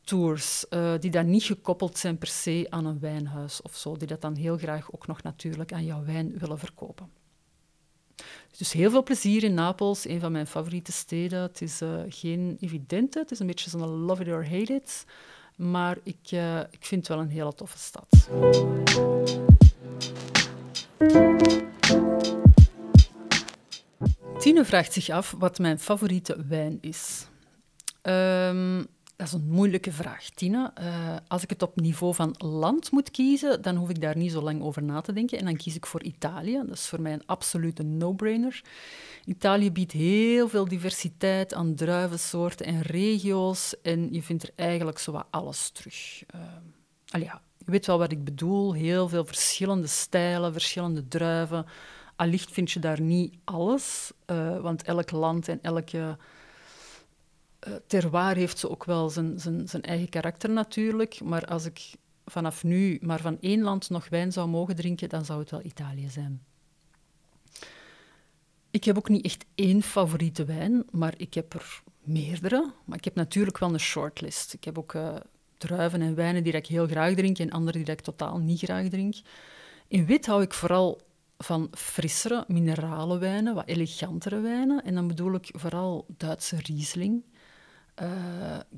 tours, 0.00 0.64
uh, 0.70 0.92
die 1.00 1.10
dan 1.10 1.30
niet 1.30 1.42
gekoppeld 1.42 1.98
zijn 1.98 2.18
per 2.18 2.28
se 2.28 2.66
aan 2.68 2.86
een 2.86 3.00
wijnhuis 3.00 3.62
of 3.62 3.76
zo. 3.76 3.96
Die 3.96 4.06
dat 4.06 4.20
dan 4.20 4.34
heel 4.34 4.56
graag 4.58 4.92
ook 4.92 5.06
nog 5.06 5.22
natuurlijk 5.22 5.72
aan 5.72 5.84
jouw 5.84 6.04
wijn 6.04 6.38
willen 6.38 6.58
verkopen. 6.58 7.10
Dus 8.58 8.72
heel 8.72 8.90
veel 8.90 9.02
plezier 9.02 9.44
in 9.44 9.54
Napels, 9.54 10.08
een 10.08 10.20
van 10.20 10.32
mijn 10.32 10.46
favoriete 10.46 10.92
steden. 10.92 11.40
Het 11.40 11.62
is 11.62 11.82
uh, 11.82 12.02
geen 12.08 12.56
evidente, 12.60 13.18
het 13.18 13.30
is 13.30 13.38
een 13.38 13.46
beetje 13.46 13.70
zo'n 13.70 13.86
love 13.86 14.22
it 14.22 14.28
or 14.28 14.48
hate 14.48 14.72
it. 14.72 15.04
Maar 15.56 15.98
ik, 16.02 16.30
uh, 16.32 16.60
ik 16.60 16.84
vind 16.86 17.06
het 17.06 17.08
wel 17.08 17.18
een 17.18 17.30
hele 17.30 17.54
toffe 17.54 17.78
stad. 17.78 18.28
Tine 24.38 24.64
vraagt 24.64 24.92
zich 24.92 25.08
af 25.08 25.34
wat 25.38 25.58
mijn 25.58 25.78
favoriete 25.78 26.44
wijn 26.48 26.78
is. 26.80 27.26
Um, 28.02 28.86
Dat 29.16 29.26
is 29.26 29.32
een 29.32 29.48
moeilijke 29.48 29.92
vraag, 29.92 30.30
Tina. 30.30 30.72
Uh, 30.80 31.16
als 31.28 31.42
ik 31.42 31.50
het 31.50 31.62
op 31.62 31.80
niveau 31.80 32.14
van 32.14 32.34
land 32.38 32.90
moet 32.90 33.10
kiezen, 33.10 33.62
dan 33.62 33.76
hoef 33.76 33.88
ik 33.88 34.00
daar 34.00 34.16
niet 34.16 34.32
zo 34.32 34.42
lang 34.42 34.62
over 34.62 34.82
na 34.82 35.00
te 35.00 35.12
denken. 35.12 35.38
En 35.38 35.44
dan 35.44 35.56
kies 35.56 35.74
ik 35.74 35.86
voor 35.86 36.02
Italië. 36.02 36.62
Dat 36.66 36.76
is 36.76 36.86
voor 36.86 37.00
mij 37.00 37.12
een 37.12 37.26
absolute 37.26 37.82
no-brainer. 37.82 38.62
Italië 39.24 39.72
biedt 39.72 39.92
heel 39.92 40.48
veel 40.48 40.68
diversiteit 40.68 41.54
aan 41.54 41.74
druivensoorten 41.74 42.66
en 42.66 42.80
regio's. 42.80 43.74
En 43.82 44.12
je 44.12 44.22
vindt 44.22 44.42
er 44.42 44.50
eigenlijk 44.56 44.98
zowat 44.98 45.26
alles 45.30 45.70
terug. 45.70 46.24
Uh, 46.34 47.22
ja, 47.22 47.40
je 47.58 47.70
weet 47.70 47.86
wel 47.86 47.98
wat 47.98 48.12
ik 48.12 48.24
bedoel. 48.24 48.72
Heel 48.72 49.08
veel 49.08 49.24
verschillende 49.24 49.86
stijlen, 49.86 50.52
verschillende 50.52 51.08
druiven. 51.08 51.66
Allicht 52.16 52.52
vind 52.52 52.70
je 52.70 52.80
daar 52.80 53.00
niet 53.00 53.34
alles, 53.44 54.12
uh, 54.26 54.60
want 54.60 54.82
elk 54.82 55.10
land 55.10 55.48
en 55.48 55.58
elke 55.62 56.16
uh, 57.66 57.74
terroir 57.86 58.36
heeft 58.36 58.58
ze 58.58 58.70
ook 58.70 58.84
wel 58.84 59.10
zijn, 59.10 59.40
zijn, 59.40 59.68
zijn 59.68 59.82
eigen 59.82 60.08
karakter 60.08 60.50
natuurlijk. 60.50 61.20
Maar 61.20 61.44
als 61.44 61.64
ik 61.64 61.94
vanaf 62.24 62.64
nu 62.64 62.98
maar 63.02 63.20
van 63.20 63.38
één 63.40 63.62
land 63.62 63.90
nog 63.90 64.08
wijn 64.08 64.32
zou 64.32 64.48
mogen 64.48 64.76
drinken, 64.76 65.08
dan 65.08 65.24
zou 65.24 65.40
het 65.40 65.50
wel 65.50 65.64
Italië 65.64 66.08
zijn. 66.08 66.42
Ik 68.70 68.84
heb 68.84 68.96
ook 68.96 69.08
niet 69.08 69.24
echt 69.24 69.44
één 69.54 69.82
favoriete 69.82 70.44
wijn, 70.44 70.84
maar 70.90 71.14
ik 71.16 71.34
heb 71.34 71.54
er 71.54 71.82
meerdere. 72.02 72.72
Maar 72.84 72.98
ik 72.98 73.04
heb 73.04 73.14
natuurlijk 73.14 73.58
wel 73.58 73.72
een 73.72 73.80
shortlist. 73.80 74.52
Ik 74.52 74.64
heb 74.64 74.78
ook 74.78 74.92
uh, 74.92 75.16
druiven 75.58 76.02
en 76.02 76.14
wijnen 76.14 76.42
die 76.42 76.52
ik 76.52 76.66
heel 76.66 76.86
graag 76.86 77.14
drink 77.14 77.38
en 77.38 77.50
andere 77.50 77.78
die 77.82 77.92
ik 77.92 78.00
totaal 78.00 78.38
niet 78.38 78.58
graag 78.58 78.88
drink. 78.88 79.14
In 79.88 80.06
wit 80.06 80.26
hou 80.26 80.42
ik 80.42 80.54
vooral 80.54 81.00
van 81.38 81.68
frissere 81.72 82.44
minerale 82.48 83.18
wijnen, 83.18 83.54
wat 83.54 83.66
elegantere 83.66 84.40
wijnen. 84.40 84.84
En 84.84 84.94
dan 84.94 85.06
bedoel 85.06 85.34
ik 85.34 85.50
vooral 85.52 86.06
Duitse 86.16 86.56
Riesling, 86.56 87.24
uh, 88.02 88.08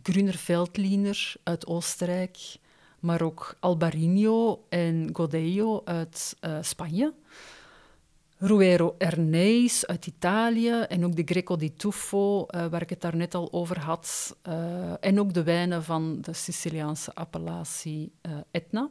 Grüner 0.02 0.36
Veltliner 0.36 1.34
uit 1.42 1.66
Oostenrijk, 1.66 2.38
maar 3.00 3.22
ook 3.22 3.56
Albarino 3.60 4.64
en 4.68 5.10
Godello 5.12 5.82
uit 5.84 6.36
uh, 6.40 6.58
Spanje. 6.60 7.14
Ruero 8.40 8.94
Ernés 8.98 9.86
uit 9.86 10.06
Italië 10.06 10.80
en 10.80 11.04
ook 11.04 11.16
de 11.16 11.22
Greco 11.24 11.56
di 11.56 11.74
Tuffo, 11.74 12.40
uh, 12.40 12.66
waar 12.66 12.82
ik 12.82 12.90
het 12.90 13.00
daarnet 13.00 13.34
al 13.34 13.52
over 13.52 13.80
had. 13.80 14.36
En 15.00 15.20
ook 15.20 15.34
de 15.34 15.42
wijnen 15.42 15.84
van 15.84 16.20
de 16.20 16.32
Siciliaanse 16.32 17.14
appellatie 17.14 18.12
Etna. 18.50 18.90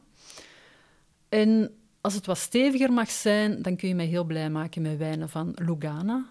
En 1.30 1.72
als 2.02 2.14
het 2.14 2.26
wat 2.26 2.38
steviger 2.38 2.94
mag 2.94 3.12
zijn, 3.12 3.62
dan 3.62 3.76
kun 3.76 3.88
je 3.88 3.96
mij 3.96 4.06
heel 4.06 4.24
blij 4.24 4.50
maken 4.50 4.82
met 4.82 4.98
wijnen 4.98 5.30
van 5.30 5.52
Lugana, 5.56 6.26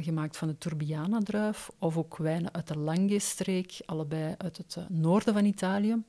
gemaakt 0.00 0.36
van 0.36 0.48
de 0.48 0.58
Turbiana-druif, 0.58 1.70
of 1.78 1.96
ook 1.96 2.16
wijnen 2.16 2.54
uit 2.54 2.68
de 2.68 2.78
Langhe-streek, 2.78 3.80
allebei 3.86 4.34
uit 4.38 4.56
het 4.56 4.76
noorden 4.88 5.34
van 5.34 5.44
Italië. 5.44 6.02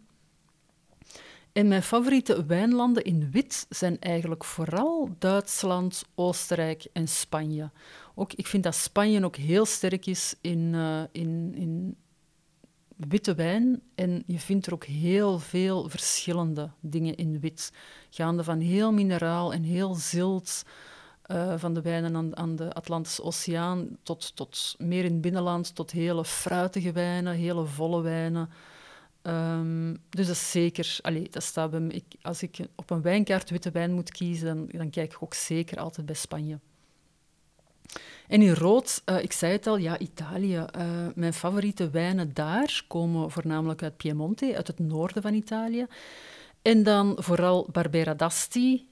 En 1.56 1.68
mijn 1.68 1.84
favoriete 1.84 2.46
wijnlanden 2.46 3.04
in 3.04 3.32
wit 3.32 3.66
zijn 3.70 4.00
eigenlijk 4.00 4.44
vooral 4.44 5.10
Duitsland, 5.20 6.06
Oostenrijk 6.16 6.88
en 6.94 7.08
Spanje. 7.08 7.72
Ook, 8.16 8.34
ik 8.34 8.48
vind 8.48 8.64
dat 8.64 8.76
Spanje 8.76 9.26
ook 9.26 9.36
heel 9.36 9.66
sterk 9.66 10.06
is 10.06 10.36
in, 10.42 10.74
uh, 10.74 11.02
in, 11.12 11.54
in 11.56 11.96
witte 12.96 13.36
wijn. 13.36 13.82
En 13.96 14.24
je 14.26 14.40
vindt 14.40 14.66
er 14.66 14.74
ook 14.74 14.86
heel 14.86 15.40
veel 15.40 15.90
verschillende 15.90 16.70
dingen 16.80 17.16
in 17.16 17.40
wit. 17.40 17.72
Gaande 18.10 18.44
van 18.44 18.60
heel 18.60 18.92
mineraal 18.92 19.54
en 19.54 19.64
heel 19.64 19.94
zilt, 19.94 20.64
uh, 21.32 21.54
van 21.58 21.74
de 21.74 21.82
wijnen 21.82 22.16
aan, 22.16 22.38
aan, 22.38 22.56
de 22.56 22.74
Atlantische 22.74 23.24
Oceaan, 23.24 23.98
tot, 24.04 24.36
tot 24.36 24.76
meer 24.78 25.04
in 25.04 25.12
het 25.12 25.22
binnenland, 25.22 25.76
tot 25.76 25.92
hele 25.92 26.26
fruitige 26.26 26.92
wijnen, 26.92 27.34
hele 27.34 27.66
volle 27.66 28.02
wijnen. 28.02 28.50
Um, 29.22 29.98
dus 30.10 30.28
dat 30.28 30.36
is 30.36 30.52
zeker, 30.52 30.98
allee, 31.02 31.28
dat 31.30 31.44
staat 31.44 31.72
bij. 31.72 31.82
Ik, 31.88 32.04
als 32.22 32.44
ik 32.44 32.58
op 32.76 32.90
een 32.90 33.02
wijnkaart 33.02 33.50
witte 33.50 33.72
wijn 33.72 33.92
moet 33.92 34.12
kiezen, 34.12 34.70
dan, 34.72 34.90
kijk 34.90 35.14
ik 35.14 35.24
ook 35.24 35.34
zeker 35.34 35.80
altijd 35.80 36.06
bij 36.06 36.16
Spanje. 36.16 36.60
En 38.28 38.42
in 38.42 38.54
rood, 38.54 39.02
uh, 39.06 39.24
ik 39.24 39.32
zei 39.32 39.52
het 39.52 39.68
al, 39.68 39.78
ja, 39.78 40.00
Italië. 40.00 40.66
Uh, 40.78 41.08
mijn 41.16 41.34
favoriete 41.34 41.90
wijnen 41.90 42.34
daar 42.34 42.84
komen 42.88 43.32
voornamelijk 43.32 43.84
uit 43.84 43.98
Piemonte, 43.98 44.56
uit 44.56 44.68
het 44.68 44.80
noorden 44.80 45.22
van 45.22 45.34
Italië. 45.34 45.86
En 46.62 46.84
dan 46.84 47.16
vooral 47.20 47.68
Barbera 47.72 48.14
d'Asti 48.14 48.88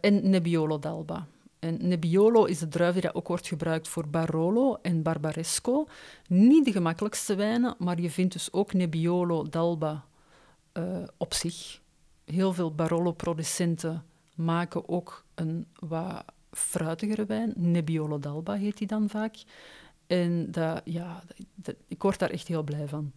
en 0.00 0.30
Nebbiolo 0.30 0.78
d'Alba. 0.78 1.26
En 1.62 1.78
Nebbiolo 1.80 2.44
is 2.44 2.58
de 2.58 2.68
druif 2.68 2.94
die 2.94 3.14
ook 3.14 3.28
wordt 3.28 3.46
gebruikt 3.46 3.88
voor 3.88 4.08
Barolo 4.08 4.74
en 4.74 5.02
Barbaresco. 5.02 5.86
Niet 6.28 6.64
de 6.64 6.72
gemakkelijkste 6.72 7.34
wijnen, 7.34 7.74
maar 7.78 8.00
je 8.00 8.10
vindt 8.10 8.32
dus 8.32 8.52
ook 8.52 8.72
Nebbiolo 8.72 9.42
d'Alba 9.42 10.04
uh, 10.72 11.02
op 11.16 11.34
zich. 11.34 11.80
Heel 12.24 12.52
veel 12.52 12.74
Barolo-producenten 12.74 14.04
maken 14.34 14.88
ook 14.88 15.24
een 15.34 15.66
wat 15.78 16.24
fruitigere 16.50 17.24
wijn. 17.24 17.52
Nebbiolo 17.56 18.18
d'Alba 18.18 18.54
heet 18.54 18.78
die 18.78 18.86
dan 18.86 19.08
vaak. 19.08 19.36
En 20.06 20.50
dat, 20.50 20.80
ja, 20.84 21.22
dat, 21.54 21.74
ik 21.88 22.02
word 22.02 22.18
daar 22.18 22.30
echt 22.30 22.48
heel 22.48 22.62
blij 22.62 22.88
van. 22.88 23.12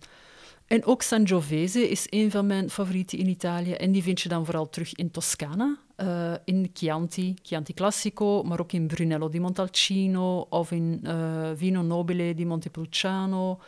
En 0.66 0.86
ook 0.86 1.02
Sangiovese 1.02 1.90
is 1.90 2.08
een 2.10 2.32
van 2.32 2.48
mijn 2.48 2.70
favorieten 2.70 3.18
in 3.18 3.28
Italië. 3.28 3.74
En 3.74 3.92
die 3.92 4.04
vind 4.04 4.22
je 4.22 4.30
dan 4.30 4.46
vooral 4.46 4.70
terug 4.70 4.94
in 4.94 5.12
Toscana, 5.12 5.78
uh, 5.98 6.34
in 6.44 6.70
Chianti, 6.74 7.36
Chianti 7.42 7.74
Classico, 7.74 8.44
maar 8.44 8.60
ook 8.60 8.72
in 8.72 8.88
Brunello 8.88 9.30
di 9.30 9.40
Montalcino 9.40 10.40
of 10.50 10.72
in 10.72 11.02
uh, 11.04 11.52
Vino 11.56 11.82
Nobile 11.82 12.34
di 12.34 12.46
Montepulciano 12.46 13.60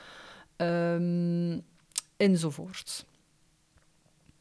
um, 0.58 1.62
enzovoort. 2.18 3.06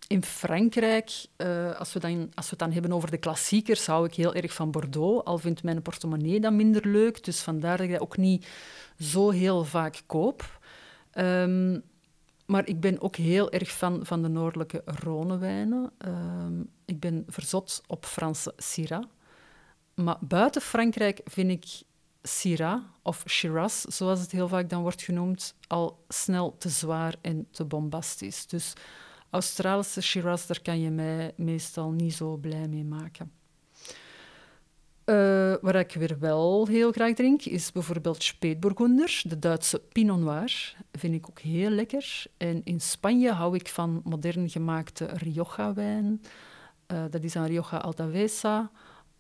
In 0.09 0.23
Frankrijk, 0.23 1.27
uh, 1.37 1.79
als, 1.79 1.93
we 1.93 2.01
dan, 2.01 2.31
als 2.35 2.45
we 2.45 2.51
het 2.51 2.59
dan 2.59 2.73
hebben 2.73 2.93
over 2.93 3.11
de 3.11 3.19
klassiekers, 3.19 3.87
hou 3.87 4.07
ik 4.07 4.15
heel 4.15 4.35
erg 4.35 4.55
van 4.55 4.71
Bordeaux. 4.71 5.25
Al 5.25 5.39
vindt 5.39 5.63
mijn 5.63 5.83
portemonnee 5.83 6.41
dat 6.41 6.53
minder 6.53 6.89
leuk, 6.89 7.25
dus 7.25 7.41
vandaar 7.41 7.77
dat 7.77 7.87
ik 7.87 7.93
dat 7.93 8.01
ook 8.01 8.17
niet 8.17 8.47
zo 8.99 9.31
heel 9.31 9.65
vaak 9.65 10.03
koop. 10.07 10.59
Um, 11.15 11.83
maar 12.47 12.69
ik 12.69 12.81
ben 12.81 13.01
ook 13.01 13.17
heel 13.17 13.51
erg 13.51 13.71
fan 13.71 14.07
van 14.07 14.23
de 14.23 14.29
noordelijke 14.29 14.83
Rhonewijnen. 14.85 15.93
Uh, 16.07 16.47
ik 16.85 17.01
ben 17.01 17.25
verzot 17.27 17.83
op 17.87 18.05
Franse 18.05 18.53
Syrah. 18.57 19.05
Maar 19.95 20.17
buiten 20.21 20.63
Frankrijk 20.63 21.21
vind 21.25 21.51
ik 21.51 21.83
Syrah 22.23 22.83
of 23.03 23.25
Shiraz, 23.29 23.83
zoals 23.83 24.21
het 24.21 24.31
heel 24.31 24.49
vaak 24.49 24.71
dan 24.71 24.83
wordt 24.83 25.03
genoemd, 25.03 25.55
al 25.67 26.05
snel 26.09 26.57
te 26.59 26.69
zwaar 26.69 27.15
en 27.21 27.47
te 27.51 27.65
bombastisch. 27.65 28.47
Dus 28.47 28.73
Australische 29.31 30.01
Shiraz, 30.01 30.47
daar 30.47 30.63
kan 30.63 30.81
je 30.81 30.91
mij 30.91 31.33
meestal 31.37 31.91
niet 31.91 32.15
zo 32.15 32.37
blij 32.37 32.69
mee 32.69 32.85
maken. 32.85 33.33
Uh, 35.07 35.55
wat 35.61 35.75
ik 35.75 35.93
weer 35.93 36.17
wel 36.19 36.67
heel 36.67 36.93
graag 36.93 37.15
drink, 37.15 37.43
is 37.43 37.73
bijvoorbeeld 37.73 38.23
Spätburgunder, 38.23 39.23
de 39.29 39.39
Duitse 39.39 39.83
Pinot 39.93 40.19
Noir. 40.19 40.75
Vind 40.93 41.15
ik 41.15 41.29
ook 41.29 41.39
heel 41.39 41.71
lekker. 41.71 42.25
En 42.37 42.61
in 42.65 42.81
Spanje 42.81 43.33
hou 43.33 43.55
ik 43.55 43.69
van 43.69 44.01
modern 44.05 44.51
gemaakte 44.51 45.05
Rioja-wijn. 45.05 46.23
Uh, 46.93 47.05
dat 47.11 47.23
is 47.23 47.35
een 47.35 47.47
Rioja 47.47 47.77
Altavesa. 47.77 48.71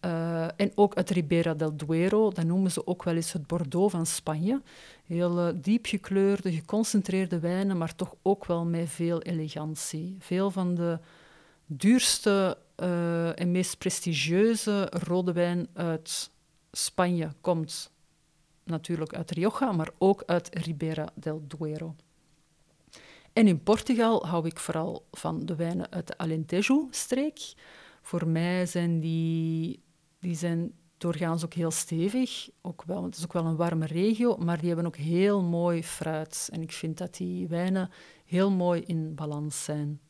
Uh, 0.04 0.44
en 0.44 0.72
ook 0.74 0.94
uit 0.94 1.10
Ribera 1.10 1.54
del 1.54 1.76
Duero, 1.76 2.30
dat 2.30 2.44
noemen 2.44 2.70
ze 2.70 2.86
ook 2.86 3.02
wel 3.02 3.14
eens 3.14 3.32
het 3.32 3.46
Bordeaux 3.46 3.92
van 3.92 4.06
Spanje. 4.06 4.62
Heel 5.06 5.60
diep 5.60 5.86
gekleurde, 5.86 6.52
geconcentreerde 6.52 7.38
wijnen, 7.38 7.78
maar 7.78 7.94
toch 7.94 8.14
ook 8.22 8.46
wel 8.46 8.64
met 8.64 8.88
veel 8.88 9.22
elegantie. 9.22 10.16
Veel 10.18 10.50
van 10.50 10.74
de 10.74 10.98
duurste 11.66 12.58
uh, 12.76 13.40
en 13.40 13.50
meest 13.50 13.78
prestigieuze 13.78 14.86
rode 14.90 15.32
wijn 15.32 15.68
uit 15.72 16.30
Spanje 16.72 17.32
komt 17.40 17.90
natuurlijk 18.64 19.14
uit 19.14 19.30
Rioja, 19.30 19.72
maar 19.72 19.90
ook 19.98 20.22
uit 20.26 20.48
Ribera 20.54 21.08
del 21.14 21.44
Duero. 21.46 21.94
En 23.32 23.46
in 23.46 23.62
Portugal 23.62 24.26
hou 24.26 24.46
ik 24.46 24.58
vooral 24.58 25.06
van 25.12 25.46
de 25.46 25.56
wijnen 25.56 25.92
uit 25.92 26.06
de 26.06 26.18
Alentejo-streek. 26.18 27.54
Voor 28.02 28.28
mij 28.28 28.66
zijn 28.66 29.00
die, 29.00 29.82
die 30.20 30.34
zijn 30.34 30.72
doorgaans 30.98 31.44
ook 31.44 31.54
heel 31.54 31.70
stevig. 31.70 32.48
Ook 32.62 32.82
wel, 32.84 33.04
het 33.04 33.16
is 33.16 33.24
ook 33.24 33.32
wel 33.32 33.44
een 33.44 33.56
warme 33.56 33.86
regio, 33.86 34.36
maar 34.36 34.58
die 34.58 34.66
hebben 34.66 34.86
ook 34.86 34.96
heel 34.96 35.42
mooi 35.42 35.82
fruit. 35.84 36.48
En 36.52 36.62
ik 36.62 36.72
vind 36.72 36.98
dat 36.98 37.14
die 37.16 37.48
wijnen 37.48 37.90
heel 38.24 38.50
mooi 38.50 38.80
in 38.80 39.14
balans 39.14 39.64
zijn. 39.64 40.00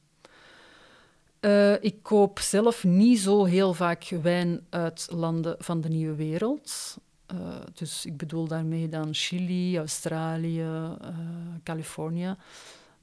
Uh, 1.40 1.82
ik 1.82 2.02
koop 2.02 2.38
zelf 2.38 2.84
niet 2.84 3.18
zo 3.18 3.44
heel 3.44 3.74
vaak 3.74 4.04
wijn 4.04 4.66
uit 4.70 5.06
landen 5.10 5.56
van 5.58 5.80
de 5.80 5.88
nieuwe 5.88 6.14
wereld. 6.14 6.96
Uh, 7.34 7.38
dus 7.74 8.06
ik 8.06 8.16
bedoel 8.16 8.46
daarmee 8.46 8.88
dan 8.88 9.14
Chili, 9.14 9.78
Australië, 9.78 10.60
uh, 10.60 10.90
Californië. 11.62 12.36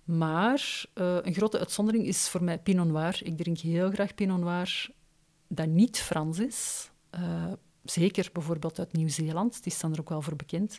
Maar 0.04 0.86
een 0.94 1.34
grote 1.34 1.60
uitzondering 1.60 2.06
is 2.06 2.30
voor 2.30 2.44
mij 2.44 2.60
Pinot 2.60 2.88
Noir. 2.88 3.20
Ik 3.24 3.38
drink 3.38 3.58
heel 3.58 3.92
graag 3.92 4.14
Pinot 4.14 4.40
Noir 4.40 4.90
dat 5.48 5.68
niet 5.68 6.00
Frans 6.00 6.40
is. 6.40 6.90
Zeker 7.84 8.30
bijvoorbeeld 8.34 8.80
uit 8.80 8.94
Nieuw-Zeeland, 8.94 9.64
die 9.64 9.72
staan 9.72 9.94
er 9.94 10.00
ook 10.00 10.10
wel 10.10 10.22
voor 10.22 10.36
bekend. 10.36 10.78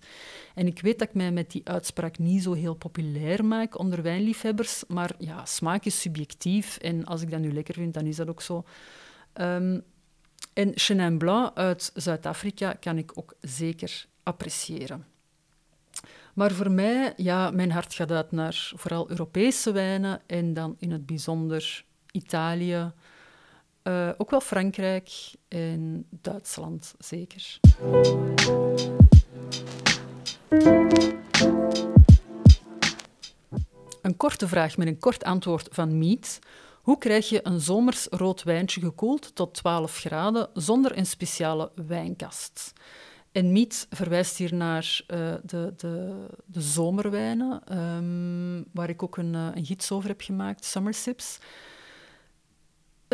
En 0.55 0.67
ik 0.67 0.81
weet 0.81 0.99
dat 0.99 1.09
ik 1.09 1.15
mij 1.15 1.33
met 1.33 1.51
die 1.51 1.69
uitspraak 1.69 2.19
niet 2.19 2.43
zo 2.43 2.53
heel 2.53 2.75
populair 2.75 3.45
maak 3.45 3.79
onder 3.79 4.03
wijnliefhebbers, 4.03 4.85
maar 4.89 5.15
ja, 5.19 5.45
smaak 5.45 5.85
is 5.85 6.01
subjectief 6.01 6.77
en 6.77 7.05
als 7.05 7.23
ik 7.23 7.31
dat 7.31 7.41
nu 7.41 7.53
lekker 7.53 7.75
vind, 7.75 7.95
dan 7.95 8.07
is 8.07 8.17
dat 8.17 8.29
ook 8.29 8.43
zo. 8.43 8.65
Um, 9.35 9.83
en 10.53 10.73
Chenin 10.75 11.19
Blanc 11.19 11.57
uit 11.57 11.91
Zuid-Afrika 11.95 12.73
kan 12.73 12.99
ik 12.99 13.19
ook 13.19 13.35
zeker 13.41 14.07
appreciëren. 14.23 15.07
Maar 16.35 16.53
voor 16.53 16.71
mij, 16.71 17.13
ja, 17.17 17.51
mijn 17.51 17.71
hart 17.71 17.95
gaat 17.95 18.11
uit 18.11 18.33
naar 18.33 18.73
vooral 18.75 19.11
Europese 19.11 19.73
wijnen 19.73 20.21
en 20.27 20.55
dan 20.55 20.77
in 20.79 20.91
het 20.91 21.07
bijzonder 21.07 21.85
Italië, 22.11 22.93
uh, 23.85 24.11
ook 24.17 24.31
wel 24.31 24.41
Frankrijk 24.41 25.11
en 25.49 26.07
Duitsland 26.11 26.95
zeker. 26.99 27.59
Een 34.03 34.17
korte 34.17 34.49
vraag 34.49 34.77
met 34.77 34.87
een 34.87 34.99
kort 34.99 35.25
antwoord 35.25 35.69
van 35.71 35.99
Miet. 35.99 36.39
Hoe 36.83 36.99
krijg 36.99 37.29
je 37.29 37.41
een 37.43 37.61
zomers 37.61 38.07
rood 38.11 38.43
wijntje 38.43 38.81
gekoeld 38.81 39.35
tot 39.35 39.55
12 39.55 39.97
graden 39.97 40.49
zonder 40.55 40.99
een 40.99 41.07
speciale 41.07 41.73
wijnkast? 41.87 42.73
En 43.33 43.53
Miet 43.53 43.87
verwijst 43.91 44.37
hier 44.37 44.55
naar 44.55 45.01
uh, 45.09 45.35
de, 45.43 45.73
de, 45.77 46.27
de 46.45 46.61
zomerwijnen, 46.61 47.79
um, 47.79 48.65
waar 48.73 48.89
ik 48.89 49.03
ook 49.03 49.17
een, 49.17 49.35
uh, 49.35 49.49
een 49.55 49.65
gids 49.65 49.93
over 49.93 50.09
heb 50.09 50.21
gemaakt, 50.21 50.65
Summer 50.65 50.95
Sips. 50.95 51.39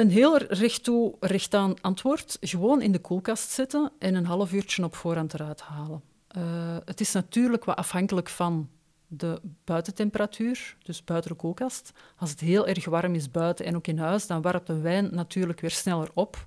Een 0.01 0.11
heel 0.11 0.39
recht 0.39 0.85
toe, 0.85 1.15
recht 1.21 1.55
aan 1.55 1.81
antwoord. 1.81 2.37
Gewoon 2.41 2.83
in 2.83 2.93
de 2.93 2.99
koelkast 2.99 3.51
zetten 3.51 3.93
en 3.99 4.15
een 4.15 4.27
half 4.27 4.53
uurtje 4.53 4.85
op 4.85 4.95
voorhand 4.95 5.35
eruit 5.35 5.61
halen. 5.61 6.03
Uh, 6.37 6.43
het 6.85 7.01
is 7.01 7.13
natuurlijk 7.13 7.65
wat 7.65 7.77
afhankelijk 7.77 8.29
van 8.29 8.69
de 9.07 9.41
buitentemperatuur, 9.65 10.77
dus 10.83 11.05
buiten 11.05 11.31
de 11.31 11.37
koelkast. 11.37 11.93
Als 12.17 12.31
het 12.31 12.41
heel 12.41 12.67
erg 12.67 12.85
warm 12.85 13.15
is 13.15 13.31
buiten 13.31 13.65
en 13.65 13.77
ook 13.77 13.87
in 13.87 13.99
huis, 13.99 14.27
dan 14.27 14.43
warmt 14.43 14.67
de 14.67 14.79
wijn 14.79 15.09
natuurlijk 15.13 15.61
weer 15.61 15.71
sneller 15.71 16.11
op. 16.15 16.45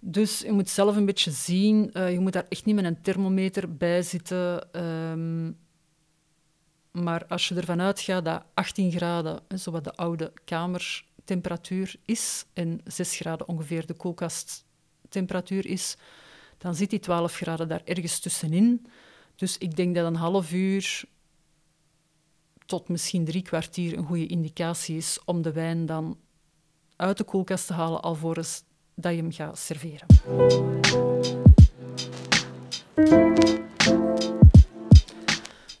Dus 0.00 0.40
je 0.40 0.52
moet 0.52 0.68
zelf 0.68 0.96
een 0.96 1.06
beetje 1.06 1.30
zien. 1.30 1.90
Uh, 1.92 2.12
je 2.12 2.20
moet 2.20 2.32
daar 2.32 2.46
echt 2.48 2.64
niet 2.64 2.74
met 2.74 2.84
een 2.84 3.02
thermometer 3.02 3.76
bij 3.76 4.02
zitten. 4.02 4.68
Um, 4.82 5.58
maar 6.90 7.26
als 7.26 7.48
je 7.48 7.54
ervan 7.54 7.80
uitgaat 7.80 8.24
dat 8.24 8.44
18 8.54 8.92
graden, 8.92 9.40
zo 9.58 9.70
wat 9.70 9.84
de 9.84 9.94
oude 9.94 10.32
kamertemperatuur 11.24 11.94
is, 12.04 12.44
en 12.52 12.80
6 12.84 13.16
graden 13.16 13.48
ongeveer 13.48 13.86
de 13.86 13.94
koelkasttemperatuur 13.94 15.66
is, 15.66 15.96
dan 16.58 16.74
zit 16.74 16.90
die 16.90 16.98
12 16.98 17.34
graden 17.34 17.68
daar 17.68 17.82
ergens 17.84 18.18
tussenin. 18.18 18.86
Dus 19.36 19.58
ik 19.58 19.76
denk 19.76 19.94
dat 19.94 20.06
een 20.06 20.16
half 20.16 20.52
uur 20.52 21.04
tot 22.66 22.88
misschien 22.88 23.24
drie 23.24 23.42
kwartier 23.42 23.98
een 23.98 24.04
goede 24.04 24.26
indicatie 24.26 24.96
is 24.96 25.18
om 25.24 25.42
de 25.42 25.52
wijn 25.52 25.86
dan 25.86 26.18
uit 26.96 27.16
de 27.16 27.24
koelkast 27.24 27.66
te 27.66 27.72
halen 27.72 28.02
alvorens 28.02 28.62
dat 28.94 29.12
je 29.12 29.18
hem 29.18 29.32
gaat 29.32 29.58
serveren. 29.58 30.06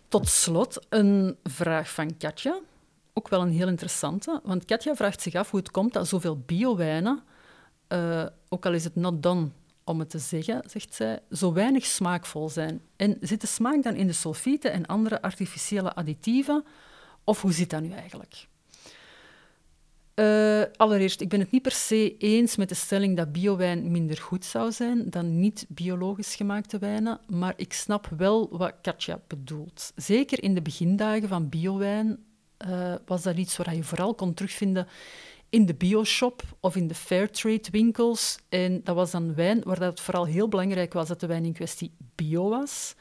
Tot 0.08 0.28
slot 0.28 0.86
een 0.88 1.36
vraag 1.42 1.90
van 1.90 2.16
Katja. 2.16 2.60
Ook 3.12 3.28
wel 3.28 3.40
een 3.40 3.52
heel 3.52 3.68
interessante, 3.68 4.40
want 4.44 4.64
Katja 4.64 4.94
vraagt 4.94 5.22
zich 5.22 5.34
af 5.34 5.50
hoe 5.50 5.60
het 5.60 5.70
komt 5.70 5.92
dat 5.92 6.08
zoveel 6.08 6.38
biowijnen, 6.38 7.22
uh, 7.88 8.26
ook 8.48 8.66
al 8.66 8.72
is 8.72 8.84
het 8.84 8.96
not 8.96 9.22
done 9.22 9.48
om 9.84 9.98
het 9.98 10.10
te 10.10 10.18
zeggen, 10.18 10.62
zegt 10.66 10.94
zij, 10.94 11.20
zo 11.30 11.52
weinig 11.52 11.84
smaakvol 11.84 12.48
zijn. 12.48 12.80
En 12.96 13.16
zit 13.20 13.40
de 13.40 13.46
smaak 13.46 13.82
dan 13.82 13.94
in 13.94 14.06
de 14.06 14.12
sulfieten 14.12 14.72
en 14.72 14.86
andere 14.86 15.22
artificiële 15.22 15.94
additieven? 15.94 16.64
Of 17.24 17.42
hoe 17.42 17.52
zit 17.52 17.70
dat 17.70 17.82
nu 17.82 17.90
eigenlijk? 17.90 18.46
Uh, 20.14 20.62
allereerst, 20.76 21.20
ik 21.20 21.28
ben 21.28 21.40
het 21.40 21.50
niet 21.50 21.62
per 21.62 21.72
se 21.72 22.16
eens 22.16 22.56
met 22.56 22.68
de 22.68 22.74
stelling 22.74 23.16
dat 23.16 23.32
biowijn 23.32 23.90
minder 23.90 24.18
goed 24.18 24.44
zou 24.44 24.72
zijn 24.72 25.10
dan 25.10 25.40
niet 25.40 25.66
biologisch 25.68 26.34
gemaakte 26.34 26.78
wijnen, 26.78 27.20
maar 27.26 27.54
ik 27.56 27.72
snap 27.72 28.08
wel 28.16 28.48
wat 28.58 28.74
Katja 28.82 29.20
bedoelt. 29.26 29.92
Zeker 29.96 30.42
in 30.42 30.54
de 30.54 30.62
begindagen 30.62 31.28
van 31.28 31.48
biowijn 31.48 32.18
uh, 32.66 32.94
was 33.06 33.22
dat 33.22 33.36
iets 33.36 33.56
waar 33.56 33.74
je 33.74 33.84
vooral 33.84 34.14
kon 34.14 34.34
terugvinden 34.34 34.86
in 35.48 35.66
de 35.66 35.74
bioshop 35.74 36.42
of 36.60 36.76
in 36.76 36.86
de 36.86 36.94
fairtrade 36.94 37.70
winkels. 37.70 38.38
En 38.48 38.80
dat 38.84 38.94
was 38.94 39.10
dan 39.10 39.34
wijn 39.34 39.60
waar 39.64 39.80
het 39.80 40.00
vooral 40.00 40.24
heel 40.24 40.48
belangrijk 40.48 40.92
was 40.92 41.08
dat 41.08 41.20
de 41.20 41.26
wijn 41.26 41.44
in 41.44 41.52
kwestie 41.52 41.94
bio 42.14 42.48
was. 42.48 42.94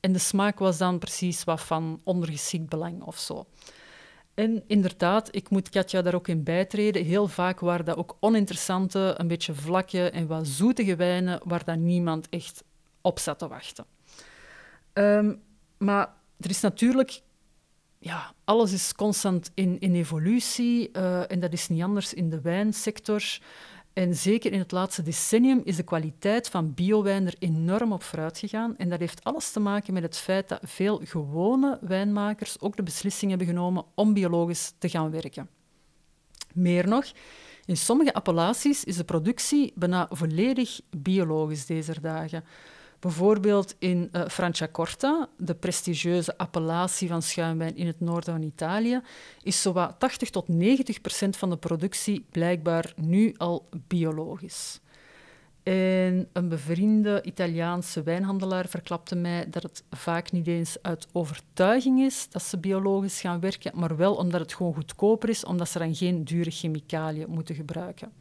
En 0.00 0.12
de 0.12 0.18
smaak 0.18 0.58
was 0.58 0.78
dan 0.78 0.98
precies 0.98 1.44
wat 1.44 1.60
van 1.60 2.00
ondergeschikt 2.04 2.68
belang 2.68 3.02
of 3.02 3.18
zo. 3.18 3.46
En 4.34 4.64
inderdaad, 4.66 5.28
ik 5.34 5.50
moet 5.50 5.68
Katja 5.68 6.02
daar 6.02 6.14
ook 6.14 6.28
in 6.28 6.42
bijtreden. 6.42 7.04
Heel 7.04 7.28
vaak 7.28 7.60
waren 7.60 7.84
dat 7.84 7.96
ook 7.96 8.16
oninteressante, 8.20 9.14
een 9.16 9.28
beetje 9.28 9.54
vlakke 9.54 10.10
en 10.10 10.26
wat 10.26 10.46
zoetige 10.46 10.96
wijnen 10.96 11.40
waar 11.44 11.64
dan 11.64 11.84
niemand 11.84 12.28
echt 12.28 12.64
op 13.00 13.18
zat 13.18 13.38
te 13.38 13.48
wachten. 13.48 13.86
Um, 14.92 15.42
maar 15.78 16.14
er 16.40 16.50
is 16.50 16.60
natuurlijk... 16.60 17.20
Ja, 18.06 18.32
alles 18.44 18.72
is 18.72 18.94
constant 18.94 19.50
in, 19.54 19.80
in 19.80 19.94
evolutie 19.94 20.90
uh, 20.92 21.30
en 21.30 21.40
dat 21.40 21.52
is 21.52 21.68
niet 21.68 21.82
anders 21.82 22.14
in 22.14 22.30
de 22.30 22.40
wijnsector. 22.40 23.38
En 23.92 24.14
zeker 24.14 24.52
in 24.52 24.58
het 24.58 24.72
laatste 24.72 25.02
decennium 25.02 25.60
is 25.64 25.76
de 25.76 25.82
kwaliteit 25.82 26.48
van 26.48 26.74
biowijn 26.74 27.26
er 27.26 27.34
enorm 27.38 27.92
op 27.92 28.02
vooruit 28.02 28.38
gegaan. 28.38 28.76
En 28.76 28.88
dat 28.88 28.98
heeft 28.98 29.24
alles 29.24 29.50
te 29.50 29.60
maken 29.60 29.92
met 29.92 30.02
het 30.02 30.16
feit 30.16 30.48
dat 30.48 30.60
veel 30.62 31.00
gewone 31.04 31.78
wijnmakers 31.80 32.60
ook 32.60 32.76
de 32.76 32.82
beslissing 32.82 33.30
hebben 33.30 33.48
genomen 33.48 33.84
om 33.94 34.12
biologisch 34.12 34.72
te 34.78 34.88
gaan 34.88 35.10
werken. 35.10 35.48
Meer 36.52 36.88
nog, 36.88 37.04
in 37.64 37.76
sommige 37.76 38.14
appellaties 38.14 38.84
is 38.84 38.96
de 38.96 39.04
productie 39.04 39.72
bijna 39.74 40.08
volledig 40.10 40.80
biologisch 40.96 41.66
deze 41.66 42.00
dagen. 42.00 42.44
Bijvoorbeeld 43.00 43.74
in 43.78 44.08
uh, 44.12 44.26
Franciacorta, 44.28 45.28
de 45.38 45.54
prestigieuze 45.54 46.38
appellatie 46.38 47.08
van 47.08 47.22
schuimwijn 47.22 47.76
in 47.76 47.86
het 47.86 48.00
noorden 48.00 48.34
van 48.34 48.42
Italië, 48.42 49.00
is 49.42 49.62
zowat 49.62 49.94
80 49.98 50.30
tot 50.30 50.48
90 50.48 51.00
procent 51.00 51.36
van 51.36 51.50
de 51.50 51.56
productie 51.56 52.26
blijkbaar 52.30 52.92
nu 52.96 53.34
al 53.36 53.68
biologisch. 53.86 54.80
En 55.66 56.28
een 56.32 56.48
bevriende 56.48 57.22
Italiaanse 57.22 58.02
wijnhandelaar 58.02 58.68
verklapte 58.68 59.16
mij 59.16 59.50
dat 59.50 59.62
het 59.62 59.84
vaak 59.90 60.32
niet 60.32 60.46
eens 60.46 60.76
uit 60.82 61.06
overtuiging 61.12 62.00
is 62.00 62.28
dat 62.30 62.42
ze 62.42 62.58
biologisch 62.58 63.20
gaan 63.20 63.40
werken, 63.40 63.72
maar 63.74 63.96
wel 63.96 64.14
omdat 64.14 64.40
het 64.40 64.54
gewoon 64.54 64.74
goedkoper 64.74 65.28
is, 65.28 65.44
omdat 65.44 65.68
ze 65.68 65.78
dan 65.78 65.94
geen 65.94 66.24
dure 66.24 66.50
chemicaliën 66.50 67.30
moeten 67.30 67.54
gebruiken. 67.54 68.12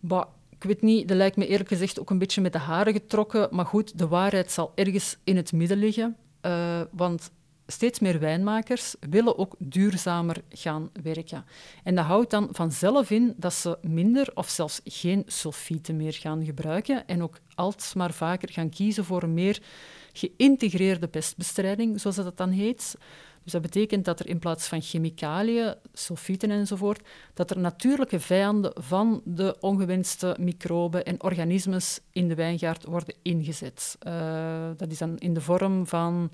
Bah, 0.00 0.26
ik 0.58 0.64
weet 0.64 0.82
niet, 0.82 1.08
dat 1.08 1.16
lijkt 1.16 1.36
me 1.36 1.46
eerlijk 1.46 1.68
gezegd 1.68 2.00
ook 2.00 2.10
een 2.10 2.18
beetje 2.18 2.40
met 2.40 2.52
de 2.52 2.58
haren 2.58 2.92
getrokken. 2.92 3.48
Maar 3.50 3.66
goed, 3.66 3.98
de 3.98 4.08
waarheid 4.08 4.50
zal 4.50 4.72
ergens 4.74 5.16
in 5.24 5.36
het 5.36 5.52
midden 5.52 5.78
liggen. 5.78 6.16
Uh, 6.42 6.80
want 6.90 7.30
steeds 7.66 7.98
meer 7.98 8.20
wijnmakers 8.20 8.94
willen 9.10 9.38
ook 9.38 9.54
duurzamer 9.58 10.42
gaan 10.48 10.90
werken. 11.02 11.44
En 11.84 11.94
dat 11.94 12.04
houdt 12.04 12.30
dan 12.30 12.48
vanzelf 12.52 13.10
in 13.10 13.34
dat 13.36 13.54
ze 13.54 13.78
minder 13.82 14.30
of 14.34 14.48
zelfs 14.48 14.80
geen 14.84 15.22
sulfieten 15.26 15.96
meer 15.96 16.12
gaan 16.12 16.44
gebruiken 16.44 17.06
en 17.06 17.22
ook 17.22 17.38
alsmaar 17.54 18.12
vaker 18.12 18.52
gaan 18.52 18.70
kiezen 18.70 19.04
voor 19.04 19.22
een 19.22 19.34
meer 19.34 19.62
geïntegreerde 20.12 21.08
pestbestrijding, 21.08 22.00
zoals 22.00 22.16
dat 22.16 22.36
dan 22.36 22.50
heet. 22.50 22.96
Dus 23.46 23.54
dat 23.54 23.64
betekent 23.64 24.04
dat 24.04 24.20
er 24.20 24.28
in 24.28 24.38
plaats 24.38 24.68
van 24.68 24.82
chemicaliën, 24.82 25.74
sulfieten 25.92 26.50
enzovoort, 26.50 27.08
dat 27.34 27.50
er 27.50 27.58
natuurlijke 27.58 28.20
vijanden 28.20 28.72
van 28.74 29.20
de 29.24 29.56
ongewenste 29.60 30.36
microben 30.40 31.04
en 31.04 31.22
organismes 31.22 32.00
in 32.12 32.28
de 32.28 32.34
wijngaard 32.34 32.84
worden 32.84 33.14
ingezet. 33.22 33.96
Uh, 34.06 34.70
dat 34.76 34.90
is 34.90 34.98
dan 34.98 35.18
in 35.18 35.34
de 35.34 35.40
vorm 35.40 35.86
van 35.86 36.30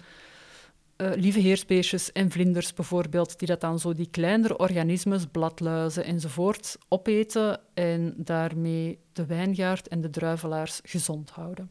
uh, 0.97 1.11
lieve 1.15 2.11
en 2.13 2.31
vlinders 2.31 2.75
bijvoorbeeld, 2.75 3.39
die 3.39 3.49
dat 3.49 3.61
dan 3.61 3.79
zo 3.79 3.95
die 3.95 4.11
kleinere 4.11 4.59
organismes, 4.59 5.27
bladluizen 5.27 6.05
enzovoort, 6.05 6.77
opeten 6.89 7.61
en 7.75 8.15
daarmee 8.17 8.99
de 9.13 9.27
wijngaard 9.27 9.89
en 9.89 10.01
de 10.01 10.11
druivelaars 10.11 10.81
gezond 10.85 11.31
houden. 11.31 11.71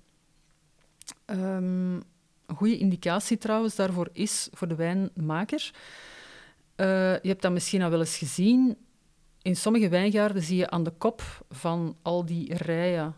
Um, 1.26 2.02
een 2.46 2.56
goede 2.56 2.78
indicatie 2.78 3.38
trouwens 3.38 3.76
daarvoor 3.76 4.10
is 4.14 4.50
voor 4.52 4.68
de 4.68 4.76
wijnmaker. 4.76 5.72
Uh, 6.76 6.88
je 7.14 7.28
hebt 7.28 7.42
dat 7.42 7.52
misschien 7.52 7.82
al 7.82 7.90
wel 7.90 8.00
eens 8.00 8.18
gezien. 8.18 8.78
In 9.42 9.56
sommige 9.56 9.90
wijngaarden 9.90 10.44
zie 10.44 10.58
je 10.58 10.70
aan 10.70 10.84
de 10.84 10.94
kop 10.98 11.46
van 11.50 11.98
al 12.02 12.26
die 12.26 12.56
rijen 12.56 13.16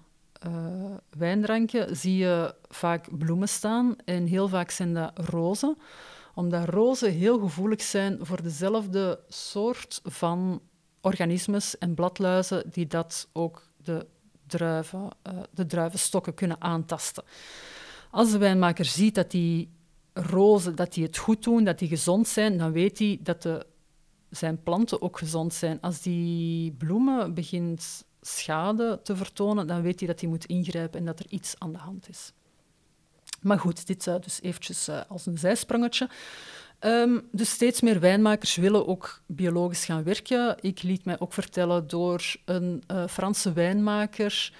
uh, 0.47 0.95
wijndranken 1.09 1.95
zie 1.95 2.17
je 2.17 2.55
vaak 2.67 3.17
bloemen 3.17 3.49
staan. 3.49 3.95
En 4.05 4.25
heel 4.25 4.47
vaak 4.47 4.71
zijn 4.71 4.93
dat 4.93 5.12
rozen. 5.15 5.77
Omdat 6.36 6.69
rozen 6.69 7.12
heel 7.12 7.39
gevoelig 7.39 7.81
zijn 7.81 8.17
voor 8.21 8.41
dezelfde 8.41 9.19
soort 9.27 10.01
van 10.03 10.62
organismes 11.01 11.77
en 11.77 11.93
bladluizen 11.93 12.63
die 12.71 12.88
dat 12.88 13.27
ook 13.33 13.67
de 13.77 14.05
druiven, 14.47 15.09
uh, 15.27 15.39
de 15.51 15.65
druivenstokken 15.65 16.33
kunnen 16.33 16.62
aantasten. 16.62 17.23
Als 18.13 18.32
de 18.32 18.38
wijnmaker 18.38 18.86
ziet 18.86 19.15
dat 19.15 19.32
die 19.32 19.69
rozen 20.13 20.76
dat 20.76 20.93
die 20.93 21.04
het 21.04 21.17
goed 21.17 21.43
doen, 21.43 21.63
dat 21.63 21.80
die 21.80 21.88
gezond 21.88 22.28
zijn, 22.28 22.58
dan 22.58 22.71
weet 22.71 22.99
hij 22.99 23.19
dat 23.21 23.41
de, 23.41 23.65
zijn 24.30 24.63
planten 24.63 25.02
ook 25.02 25.17
gezond 25.17 25.54
zijn. 25.54 25.82
Als 25.82 26.02
die 26.02 26.71
bloemen 26.71 27.34
begint 27.34 28.06
schade 28.21 28.99
te 29.04 29.15
vertonen, 29.15 29.67
dan 29.67 29.82
weet 29.82 29.99
hij 29.99 30.08
dat 30.08 30.19
hij 30.19 30.30
moet 30.30 30.45
ingrijpen 30.45 30.99
en 30.99 31.06
dat 31.06 31.19
er 31.19 31.26
iets 31.30 31.56
aan 31.58 31.71
de 31.71 31.78
hand 31.78 32.10
is. 32.10 32.32
Maar 33.41 33.60
goed, 33.60 33.88
dit 33.88 34.06
uh, 34.06 34.15
dus 34.19 34.41
eventjes 34.41 34.89
uh, 34.89 35.02
als 35.08 35.26
een 35.26 35.38
zijsprongetje. 35.38 36.10
Um, 36.80 37.28
dus 37.32 37.49
steeds 37.49 37.82
meer 37.82 37.99
wijnmakers 37.99 38.56
willen 38.56 38.88
ook 38.88 39.21
biologisch 39.28 39.86
gaan 39.86 40.04
werken. 40.04 40.58
Ik 40.62 40.82
liet 40.82 41.06
mij 41.06 41.19
ook 41.19 41.34
vertellen 41.34 41.88
door 41.88 42.36
een 42.45 42.84
uh, 42.91 43.08
Franse 43.08 43.54
wijnmaker 43.54 44.52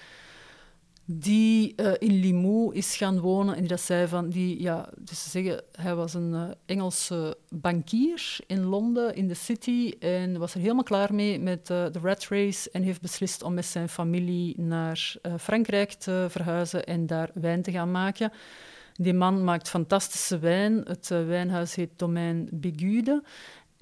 die 1.06 1.74
uh, 1.76 1.92
in 1.98 2.20
Limoux 2.20 2.76
is 2.76 2.96
gaan 2.96 3.20
wonen 3.20 3.54
en 3.54 3.60
die 3.60 3.70
dat 3.70 3.82
zei 3.82 4.08
van, 4.08 4.30
die, 4.30 4.62
ja, 4.62 4.90
dus 4.98 5.24
ze 5.24 5.30
zeggen, 5.30 5.62
hij 5.72 5.96
was 5.96 6.14
een 6.14 6.32
uh, 6.32 6.44
Engelse 6.66 7.38
bankier 7.50 8.38
in 8.48 8.64
Londen, 8.64 9.16
in 9.16 9.28
de 9.28 9.34
city, 9.34 9.94
en 10.00 10.38
was 10.38 10.54
er 10.54 10.60
helemaal 10.60 10.84
klaar 10.84 11.14
mee 11.14 11.40
met 11.40 11.70
uh, 11.70 11.86
de 11.92 12.00
rat 12.02 12.28
race 12.28 12.70
en 12.72 12.84
heeft 12.84 13.02
beslist 13.02 13.44
om 13.44 13.54
met 13.54 13.66
zijn 13.66 13.90
familie 13.90 14.62
naar 14.62 15.16
Frankrijk 15.40 15.92
te 15.92 16.26
verhuizen 16.30 16.86
en 16.86 17.08
daar 17.08 17.30
wijn 17.34 17.62
te 17.62 17.72
gaan 17.72 17.92
maken. 17.92 18.32
Die 18.94 19.14
man 19.14 19.44
maakt 19.44 19.70
fantastische 19.70 20.40
wijn. 20.40 20.82
Het 20.84 21.08
wijnhuis 21.08 21.76
heet 21.76 21.90
Domaine 21.96 22.46
Bigude. 22.52 23.24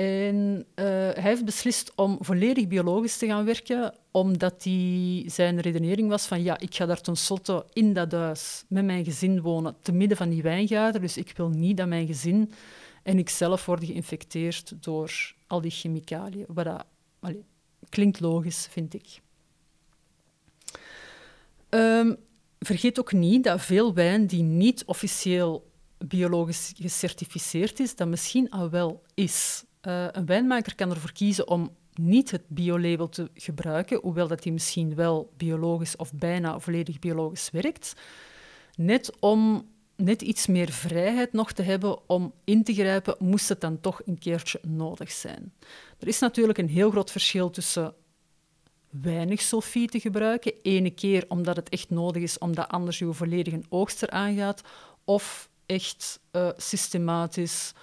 En 0.01 0.65
uh, 0.75 0.85
hij 0.85 1.21
heeft 1.21 1.45
beslist 1.45 1.91
om 1.95 2.17
volledig 2.19 2.67
biologisch 2.67 3.17
te 3.17 3.25
gaan 3.25 3.45
werken, 3.45 3.93
omdat 4.11 4.63
die, 4.63 5.29
zijn 5.29 5.59
redenering 5.59 6.09
was 6.09 6.25
van 6.25 6.43
ja, 6.43 6.59
ik 6.59 6.75
ga 6.75 6.85
daar 6.85 7.01
tenslotte 7.01 7.65
in 7.73 7.93
dat 7.93 8.11
huis 8.11 8.63
met 8.67 8.85
mijn 8.85 9.05
gezin 9.05 9.41
wonen, 9.41 9.75
te 9.81 9.91
midden 9.91 10.17
van 10.17 10.29
die 10.29 10.41
wijngaarden. 10.41 11.01
Dus 11.01 11.17
ik 11.17 11.33
wil 11.35 11.49
niet 11.49 11.77
dat 11.77 11.87
mijn 11.87 12.07
gezin 12.07 12.51
en 13.03 13.17
ik 13.17 13.29
zelf 13.29 13.65
worden 13.65 13.85
geïnfecteerd 13.85 14.83
door 14.83 15.33
al 15.47 15.61
die 15.61 15.71
chemicaliën. 15.71 16.45
Wat 16.47 16.65
dat, 16.65 16.85
klinkt 17.89 18.19
logisch, 18.19 18.67
vind 18.71 18.93
ik. 18.93 19.21
Um, 21.69 22.17
vergeet 22.59 22.99
ook 22.99 23.11
niet 23.11 23.43
dat 23.43 23.61
veel 23.61 23.93
wijn 23.93 24.27
die 24.27 24.43
niet 24.43 24.85
officieel 24.85 25.71
biologisch 25.97 26.73
gecertificeerd 26.75 27.79
is, 27.79 27.95
dat 27.95 28.07
misschien 28.07 28.49
al 28.49 28.69
wel 28.69 29.03
is. 29.13 29.63
Uh, 29.87 30.05
een 30.11 30.25
wijnmaker 30.25 30.75
kan 30.75 30.89
ervoor 30.89 31.11
kiezen 31.11 31.47
om 31.47 31.75
niet 31.93 32.31
het 32.31 32.43
biolabel 32.47 33.09
te 33.09 33.29
gebruiken, 33.33 33.99
hoewel 34.01 34.27
dat 34.27 34.43
die 34.43 34.51
misschien 34.51 34.95
wel 34.95 35.33
biologisch 35.37 35.95
of 35.95 36.13
bijna 36.13 36.59
volledig 36.59 36.99
biologisch 36.99 37.49
werkt, 37.51 37.93
net 38.75 39.19
om 39.19 39.69
net 39.95 40.21
iets 40.21 40.47
meer 40.47 40.71
vrijheid 40.71 41.33
nog 41.33 41.51
te 41.51 41.61
hebben 41.61 42.09
om 42.09 42.33
in 42.43 42.63
te 42.63 42.73
grijpen, 42.73 43.15
moest 43.19 43.49
het 43.49 43.61
dan 43.61 43.79
toch 43.79 44.01
een 44.05 44.19
keertje 44.19 44.59
nodig 44.67 45.11
zijn. 45.11 45.53
Er 45.99 46.07
is 46.07 46.19
natuurlijk 46.19 46.57
een 46.57 46.69
heel 46.69 46.91
groot 46.91 47.11
verschil 47.11 47.49
tussen 47.49 47.93
weinig 48.89 49.41
sulfiet 49.41 49.91
te 49.91 49.99
gebruiken, 49.99 50.53
ene 50.61 50.89
keer 50.89 51.25
omdat 51.27 51.55
het 51.55 51.69
echt 51.69 51.89
nodig 51.89 52.21
is, 52.21 52.37
omdat 52.37 52.67
anders 52.67 52.99
je 52.99 53.13
volledige 53.13 53.61
oogst 53.69 54.03
eraan 54.03 54.35
gaat, 54.35 54.61
of 55.03 55.49
echt 55.65 56.19
uh, 56.31 56.49
systematisch 56.57 57.73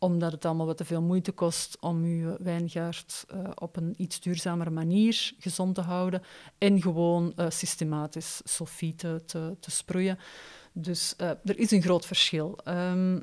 omdat 0.00 0.32
het 0.32 0.44
allemaal 0.44 0.66
wat 0.66 0.76
te 0.76 0.84
veel 0.84 1.02
moeite 1.02 1.32
kost 1.32 1.76
om 1.80 2.02
uw 2.02 2.36
wijngaard 2.38 3.24
uh, 3.34 3.50
op 3.54 3.76
een 3.76 3.94
iets 3.96 4.20
duurzamere 4.20 4.70
manier 4.70 5.32
gezond 5.38 5.74
te 5.74 5.80
houden 5.80 6.22
en 6.58 6.82
gewoon 6.82 7.32
uh, 7.36 7.46
systematisch 7.48 8.40
sulfieten 8.44 9.26
te, 9.26 9.56
te 9.60 9.70
sproeien. 9.70 10.18
Dus 10.72 11.14
uh, 11.20 11.28
er 11.28 11.58
is 11.58 11.70
een 11.70 11.82
groot 11.82 12.06
verschil. 12.06 12.58
Um, 12.64 13.22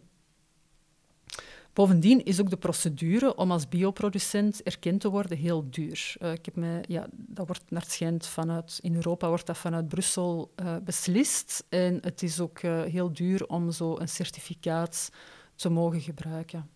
Bovendien 1.73 2.25
is 2.25 2.39
ook 2.41 2.49
de 2.49 2.57
procedure 2.57 3.35
om 3.35 3.51
als 3.51 3.69
bioproducent 3.69 4.63
erkend 4.63 5.01
te 5.01 5.09
worden 5.09 5.37
heel 5.37 5.69
duur. 5.69 6.15
Ik 6.19 6.45
heb 6.45 6.55
me, 6.55 6.83
ja, 6.87 7.07
dat 7.11 7.47
wordt 7.47 7.63
naar 7.71 7.85
schijnt 7.87 8.27
vanuit, 8.27 8.79
in 8.81 8.95
Europa 8.95 9.27
wordt 9.27 9.45
dat 9.45 9.57
vanuit 9.57 9.87
Brussel 9.87 10.53
beslist. 10.83 11.65
En 11.69 11.97
het 12.01 12.23
is 12.23 12.39
ook 12.39 12.59
heel 12.61 13.13
duur 13.13 13.47
om 13.47 13.71
zo 13.71 13.97
een 13.97 14.09
certificaat 14.09 15.09
te 15.57 15.69
mogen 15.69 16.01
gebruiken. 16.01 16.69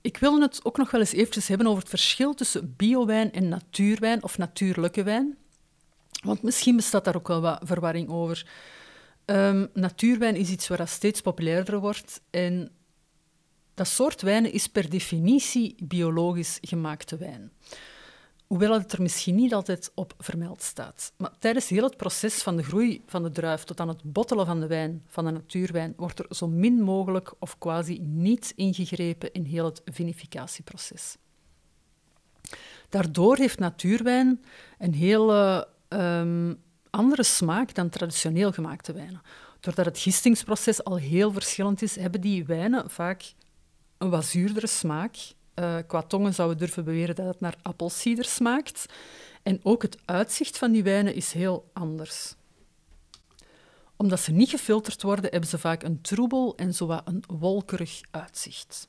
Ik 0.00 0.16
wil 0.16 0.40
het 0.40 0.64
ook 0.64 0.76
nog 0.76 0.90
wel 0.90 1.00
eens 1.00 1.12
eventjes 1.12 1.48
hebben 1.48 1.66
over 1.66 1.80
het 1.80 1.90
verschil 1.90 2.34
tussen 2.34 2.74
biowijn 2.76 3.32
en 3.32 3.48
natuurwijn 3.48 4.22
of 4.22 4.38
natuurlijke 4.38 5.02
wijn. 5.02 5.36
Want 6.24 6.42
misschien 6.42 6.76
bestaat 6.76 7.04
daar 7.04 7.16
ook 7.16 7.28
wel 7.28 7.40
wat 7.40 7.60
verwarring 7.62 8.08
over. 8.08 8.46
Um, 9.26 9.68
natuurwijn 9.74 10.36
is 10.36 10.48
iets 10.50 10.68
waar 10.68 10.88
steeds 10.88 11.20
populairder 11.20 11.80
wordt 11.80 12.20
en 12.30 12.70
dat 13.74 13.88
soort 13.88 14.22
wijnen 14.22 14.52
is 14.52 14.66
per 14.66 14.90
definitie 14.90 15.74
biologisch 15.82 16.58
gemaakte 16.60 17.16
wijn. 17.16 17.52
Hoewel 18.50 18.72
het 18.72 18.92
er 18.92 19.02
misschien 19.02 19.34
niet 19.34 19.54
altijd 19.54 19.90
op 19.94 20.14
vermeld 20.18 20.62
staat. 20.62 21.12
Maar 21.16 21.30
tijdens 21.38 21.68
heel 21.68 21.82
het 21.82 21.96
proces 21.96 22.42
van 22.42 22.56
de 22.56 22.62
groei 22.62 23.02
van 23.06 23.22
de 23.22 23.30
druif 23.30 23.64
tot 23.64 23.80
aan 23.80 23.88
het 23.88 24.02
bottelen 24.02 24.46
van 24.46 24.60
de 24.60 24.66
wijn, 24.66 25.02
van 25.06 25.24
de 25.24 25.30
natuurwijn, 25.30 25.94
wordt 25.96 26.18
er 26.18 26.26
zo 26.30 26.48
min 26.48 26.82
mogelijk 26.82 27.32
of 27.38 27.58
quasi 27.58 27.98
niet 28.02 28.52
ingegrepen 28.56 29.32
in 29.32 29.44
heel 29.44 29.64
het 29.64 29.82
vinificatieproces. 29.84 31.16
Daardoor 32.88 33.36
heeft 33.36 33.58
natuurwijn 33.58 34.44
een 34.78 34.94
hele 34.94 35.68
um, 35.88 36.62
andere 36.90 37.22
smaak 37.22 37.74
dan 37.74 37.88
traditioneel 37.88 38.52
gemaakte 38.52 38.92
wijnen. 38.92 39.22
Doordat 39.60 39.84
het 39.84 39.98
gistingsproces 39.98 40.84
al 40.84 40.96
heel 40.96 41.32
verschillend 41.32 41.82
is, 41.82 41.96
hebben 41.96 42.20
die 42.20 42.44
wijnen 42.44 42.90
vaak 42.90 43.34
een 43.98 44.10
wat 44.10 44.24
zuurdere 44.24 44.66
smaak 44.66 45.16
uh, 45.54 45.76
qua 45.86 46.02
tongen 46.02 46.34
zouden 46.34 46.58
durven 46.58 46.84
beweren 46.84 47.14
dat 47.14 47.26
het 47.26 47.40
naar 47.40 47.56
appelsieder 47.62 48.24
smaakt. 48.24 48.86
En 49.42 49.60
ook 49.62 49.82
het 49.82 49.98
uitzicht 50.04 50.58
van 50.58 50.72
die 50.72 50.82
wijnen 50.82 51.14
is 51.14 51.32
heel 51.32 51.70
anders. 51.72 52.34
Omdat 53.96 54.20
ze 54.20 54.32
niet 54.32 54.50
gefilterd 54.50 55.02
worden, 55.02 55.30
hebben 55.30 55.48
ze 55.48 55.58
vaak 55.58 55.82
een 55.82 56.00
troebel 56.00 56.56
en 56.56 56.74
zowat 56.74 57.02
een 57.04 57.24
wolkerig 57.38 58.00
uitzicht. 58.10 58.88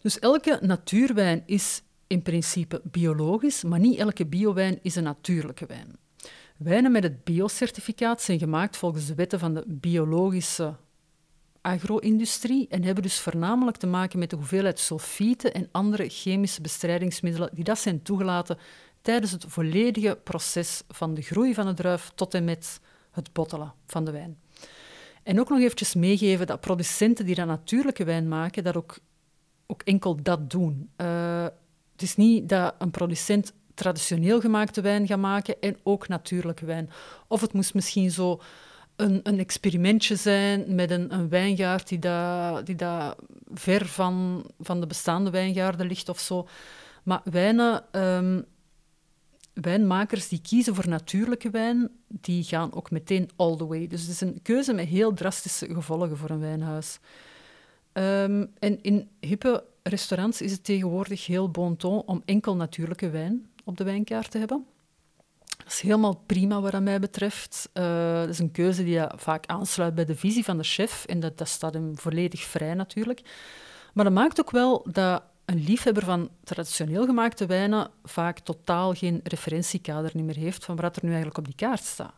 Dus 0.00 0.18
elke 0.18 0.58
natuurwijn 0.62 1.42
is 1.46 1.82
in 2.06 2.22
principe 2.22 2.80
biologisch, 2.84 3.62
maar 3.62 3.78
niet 3.78 3.98
elke 3.98 4.26
biowijn 4.26 4.78
is 4.82 4.94
een 4.94 5.02
natuurlijke 5.02 5.66
wijn. 5.66 5.96
Wijnen 6.56 6.92
met 6.92 7.02
het 7.02 7.24
biocertificaat 7.24 8.22
zijn 8.22 8.38
gemaakt 8.38 8.76
volgens 8.76 9.06
de 9.06 9.14
wetten 9.14 9.38
van 9.38 9.54
de 9.54 9.64
biologische 9.66 10.74
agro-industrie 11.60 12.68
en 12.68 12.82
hebben 12.82 13.02
dus 13.02 13.20
voornamelijk 13.20 13.76
te 13.76 13.86
maken 13.86 14.18
met 14.18 14.30
de 14.30 14.36
hoeveelheid 14.36 14.78
sulfieten 14.78 15.54
en 15.54 15.68
andere 15.72 16.08
chemische 16.08 16.60
bestrijdingsmiddelen 16.60 17.50
die 17.52 17.64
dat 17.64 17.78
zijn 17.78 18.02
toegelaten 18.02 18.58
tijdens 19.02 19.32
het 19.32 19.44
volledige 19.48 20.18
proces 20.24 20.82
van 20.88 21.14
de 21.14 21.22
groei 21.22 21.54
van 21.54 21.66
de 21.66 21.74
druif 21.74 22.10
tot 22.14 22.34
en 22.34 22.44
met 22.44 22.80
het 23.10 23.32
bottelen 23.32 23.72
van 23.86 24.04
de 24.04 24.10
wijn. 24.10 24.38
En 25.22 25.40
ook 25.40 25.48
nog 25.48 25.58
eventjes 25.58 25.94
meegeven 25.94 26.46
dat 26.46 26.60
producenten 26.60 27.26
die 27.26 27.34
dat 27.34 27.46
natuurlijke 27.46 28.04
wijn 28.04 28.28
maken, 28.28 28.64
dat 28.64 28.76
ook, 28.76 28.98
ook 29.66 29.82
enkel 29.82 30.22
dat 30.22 30.50
doen. 30.50 30.90
Uh, 30.96 31.42
het 31.92 32.02
is 32.02 32.16
niet 32.16 32.48
dat 32.48 32.74
een 32.78 32.90
producent 32.90 33.52
traditioneel 33.74 34.40
gemaakte 34.40 34.80
wijn 34.80 35.06
gaat 35.06 35.18
maken 35.18 35.60
en 35.60 35.76
ook 35.82 36.08
natuurlijke 36.08 36.64
wijn. 36.64 36.90
Of 37.28 37.40
het 37.40 37.52
moest 37.52 37.74
misschien 37.74 38.10
zo 38.10 38.40
een, 38.98 39.20
een 39.22 39.38
experimentje 39.38 40.16
zijn 40.16 40.74
met 40.74 40.90
een, 40.90 41.14
een 41.14 41.28
wijngaard 41.28 41.88
die, 41.88 41.98
dat, 41.98 42.66
die 42.66 42.74
dat 42.74 43.16
ver 43.54 43.86
van, 43.86 44.44
van 44.60 44.80
de 44.80 44.86
bestaande 44.86 45.30
wijngaarden 45.30 45.86
ligt 45.86 46.08
of 46.08 46.18
zo. 46.18 46.48
Maar 47.02 47.20
wijnen, 47.24 47.84
um, 47.92 48.44
wijnmakers 49.52 50.28
die 50.28 50.40
kiezen 50.40 50.74
voor 50.74 50.88
natuurlijke 50.88 51.50
wijn, 51.50 51.90
die 52.08 52.44
gaan 52.44 52.74
ook 52.74 52.90
meteen 52.90 53.30
all 53.36 53.56
the 53.56 53.66
way. 53.66 53.86
Dus 53.86 54.00
het 54.00 54.10
is 54.10 54.20
een 54.20 54.42
keuze 54.42 54.72
met 54.72 54.86
heel 54.86 55.14
drastische 55.14 55.74
gevolgen 55.74 56.16
voor 56.16 56.30
een 56.30 56.40
wijnhuis. 56.40 56.98
Um, 57.92 58.52
en 58.58 58.82
in 58.82 59.08
hippe 59.20 59.64
restaurants 59.82 60.40
is 60.40 60.52
het 60.52 60.64
tegenwoordig 60.64 61.26
heel 61.26 61.50
bon 61.50 61.76
ton 61.76 62.02
om 62.06 62.22
enkel 62.24 62.56
natuurlijke 62.56 63.10
wijn 63.10 63.48
op 63.64 63.76
de 63.76 63.84
wijnkaart 63.84 64.30
te 64.30 64.38
hebben. 64.38 64.66
Dat 65.68 65.76
is 65.76 65.82
helemaal 65.82 66.22
prima 66.26 66.60
wat 66.60 66.80
mij 66.80 67.00
betreft. 67.00 67.68
Uh, 67.74 68.14
dat 68.14 68.28
is 68.28 68.38
een 68.38 68.50
keuze 68.50 68.84
die 68.84 69.00
vaak 69.16 69.46
aansluit 69.46 69.94
bij 69.94 70.04
de 70.04 70.16
visie 70.16 70.44
van 70.44 70.56
de 70.56 70.62
chef 70.62 71.04
en 71.04 71.20
dat, 71.20 71.38
dat 71.38 71.48
staat 71.48 71.74
hem 71.74 71.98
volledig 71.98 72.40
vrij 72.40 72.74
natuurlijk. 72.74 73.20
Maar 73.94 74.04
dat 74.04 74.12
maakt 74.12 74.40
ook 74.40 74.50
wel 74.50 74.86
dat 74.90 75.22
een 75.44 75.64
liefhebber 75.64 76.04
van 76.04 76.30
traditioneel 76.44 77.04
gemaakte 77.04 77.46
wijnen 77.46 77.90
vaak 78.04 78.38
totaal 78.38 78.94
geen 78.94 79.20
referentiekader 79.24 80.24
meer 80.24 80.36
heeft 80.36 80.64
van 80.64 80.76
wat 80.76 80.96
er 80.96 81.02
nu 81.02 81.08
eigenlijk 81.08 81.38
op 81.38 81.44
die 81.44 81.54
kaart 81.54 81.84
staat. 81.84 82.14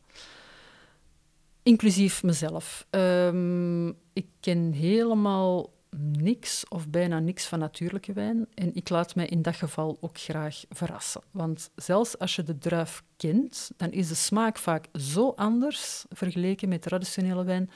Inclusief 1.63 2.23
mezelf. 2.23 2.87
Um, 2.91 3.89
ik 4.13 4.27
ken 4.41 4.73
helemaal 4.73 5.71
niks 5.97 6.69
of 6.69 6.89
bijna 6.89 7.19
niks 7.19 7.47
van 7.47 7.59
natuurlijke 7.59 8.13
wijn. 8.13 8.47
En 8.55 8.75
ik 8.75 8.89
laat 8.89 9.15
mij 9.15 9.27
in 9.27 9.43
dat 9.43 9.57
geval 9.57 9.99
ook 10.01 10.19
graag 10.19 10.65
verrassen. 10.69 11.23
Want 11.31 11.71
zelfs 11.75 12.19
als 12.19 12.37
je 12.37 12.43
de 12.43 12.59
druif 12.59 13.03
kent, 13.17 13.71
dan 13.77 13.91
is 13.91 14.09
de 14.09 14.15
smaak 14.15 14.59
vaak 14.59 14.87
zo 14.93 15.33
anders 15.37 16.05
vergeleken 16.09 16.69
met 16.69 16.83
traditionele 16.83 17.45
wijn, 17.45 17.71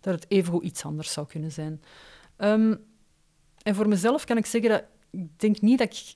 dat 0.00 0.14
het 0.14 0.30
evengoed 0.30 0.62
iets 0.62 0.84
anders 0.84 1.12
zou 1.12 1.26
kunnen 1.26 1.52
zijn. 1.52 1.82
Ehm, 2.36 2.74
en 3.62 3.74
voor 3.74 3.88
mezelf 3.88 4.24
kan 4.24 4.36
ik 4.36 4.46
zeggen 4.46 4.70
dat 4.70 4.84
ik 5.10 5.38
denk 5.38 5.60
niet 5.60 5.78
dat 5.78 5.92
ik 5.92 6.14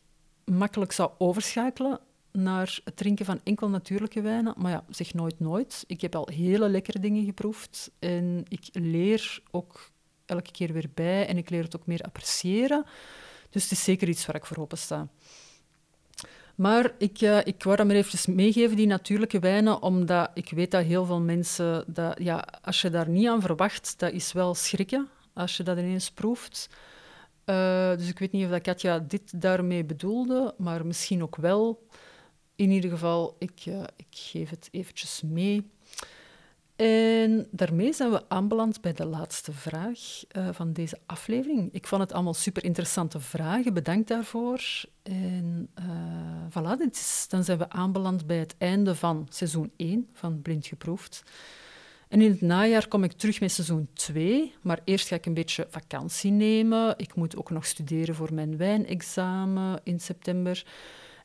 makkelijk 0.54 0.92
zou 0.92 1.10
overschakelen 1.18 2.00
naar 2.32 2.80
het 2.84 2.96
drinken 2.96 3.24
van 3.24 3.40
enkel 3.44 3.68
natuurlijke 3.68 4.20
wijnen. 4.20 4.54
Maar 4.56 4.70
ja, 4.70 4.84
zeg 4.88 5.14
nooit 5.14 5.40
nooit. 5.40 5.84
Ik 5.86 6.00
heb 6.00 6.14
al 6.14 6.28
hele 6.32 6.68
lekkere 6.68 6.98
dingen 6.98 7.24
geproefd. 7.24 7.90
En 7.98 8.44
ik 8.48 8.68
leer 8.72 9.42
ook 9.50 9.92
elke 10.34 10.50
keer 10.50 10.72
weer 10.72 10.90
bij. 10.94 11.26
En 11.26 11.36
ik 11.36 11.50
leer 11.50 11.62
het 11.62 11.76
ook 11.76 11.86
meer 11.86 12.00
appreciëren. 12.00 12.84
Dus 13.50 13.62
het 13.62 13.72
is 13.72 13.84
zeker 13.84 14.08
iets 14.08 14.26
waar 14.26 14.36
ik 14.36 14.46
voor 14.46 14.56
open 14.56 14.78
sta. 14.78 15.08
Maar 16.54 16.92
ik, 16.98 17.20
uh, 17.20 17.38
ik 17.44 17.62
wou 17.62 17.76
dat 17.76 17.86
maar 17.86 17.96
even 17.96 18.34
meegeven, 18.34 18.76
die 18.76 18.86
natuurlijke 18.86 19.38
wijnen, 19.38 19.82
omdat 19.82 20.30
ik 20.34 20.50
weet 20.50 20.70
dat 20.70 20.84
heel 20.84 21.04
veel 21.04 21.20
mensen... 21.20 21.84
Dat, 21.86 22.18
ja, 22.22 22.44
als 22.62 22.80
je 22.80 22.90
daar 22.90 23.08
niet 23.08 23.28
aan 23.28 23.40
verwacht, 23.40 23.98
dat 23.98 24.12
is 24.12 24.32
wel 24.32 24.54
schrikken 24.54 25.08
als 25.32 25.56
je 25.56 25.62
dat 25.62 25.78
ineens 25.78 26.10
proeft. 26.10 26.68
Uh, 27.46 27.96
dus 27.96 28.08
ik 28.08 28.18
weet 28.18 28.32
niet 28.32 28.44
of 28.44 28.50
dat 28.50 28.60
Katja 28.62 28.98
dit 28.98 29.40
daarmee 29.40 29.84
bedoelde, 29.84 30.54
maar 30.58 30.86
misschien 30.86 31.22
ook 31.22 31.36
wel. 31.36 31.86
In 32.56 32.70
ieder 32.70 32.90
geval, 32.90 33.36
ik, 33.38 33.66
uh, 33.66 33.82
ik 33.96 34.06
geef 34.10 34.50
het 34.50 34.68
eventjes 34.70 35.22
mee. 35.24 35.70
En 36.76 37.46
daarmee 37.50 37.92
zijn 37.92 38.10
we 38.10 38.28
aanbeland 38.28 38.80
bij 38.80 38.92
de 38.92 39.06
laatste 39.06 39.52
vraag 39.52 39.98
uh, 40.36 40.48
van 40.52 40.72
deze 40.72 40.98
aflevering. 41.06 41.68
Ik 41.72 41.86
vond 41.86 42.02
het 42.02 42.12
allemaal 42.12 42.34
super 42.34 42.64
interessante 42.64 43.20
vragen, 43.20 43.74
bedankt 43.74 44.08
daarvoor. 44.08 44.60
En 45.02 45.70
voilà, 46.50 46.90
is, 46.90 47.26
dan 47.28 47.44
zijn 47.44 47.58
we 47.58 47.70
aanbeland 47.70 48.26
bij 48.26 48.38
het 48.38 48.54
einde 48.58 48.94
van 48.94 49.26
seizoen 49.30 49.72
1 49.76 50.08
van 50.12 50.42
Blind 50.42 50.66
Geproefd. 50.66 51.22
En 52.08 52.20
in 52.20 52.30
het 52.30 52.40
najaar 52.40 52.88
kom 52.88 53.04
ik 53.04 53.12
terug 53.12 53.40
met 53.40 53.52
seizoen 53.52 53.88
2, 53.92 54.54
maar 54.62 54.80
eerst 54.84 55.08
ga 55.08 55.14
ik 55.14 55.26
een 55.26 55.34
beetje 55.34 55.66
vakantie 55.70 56.30
nemen. 56.30 56.94
Ik 56.96 57.14
moet 57.14 57.36
ook 57.36 57.50
nog 57.50 57.66
studeren 57.66 58.14
voor 58.14 58.34
mijn 58.34 58.56
wijnexamen 58.56 59.80
in 59.82 60.00
september. 60.00 60.64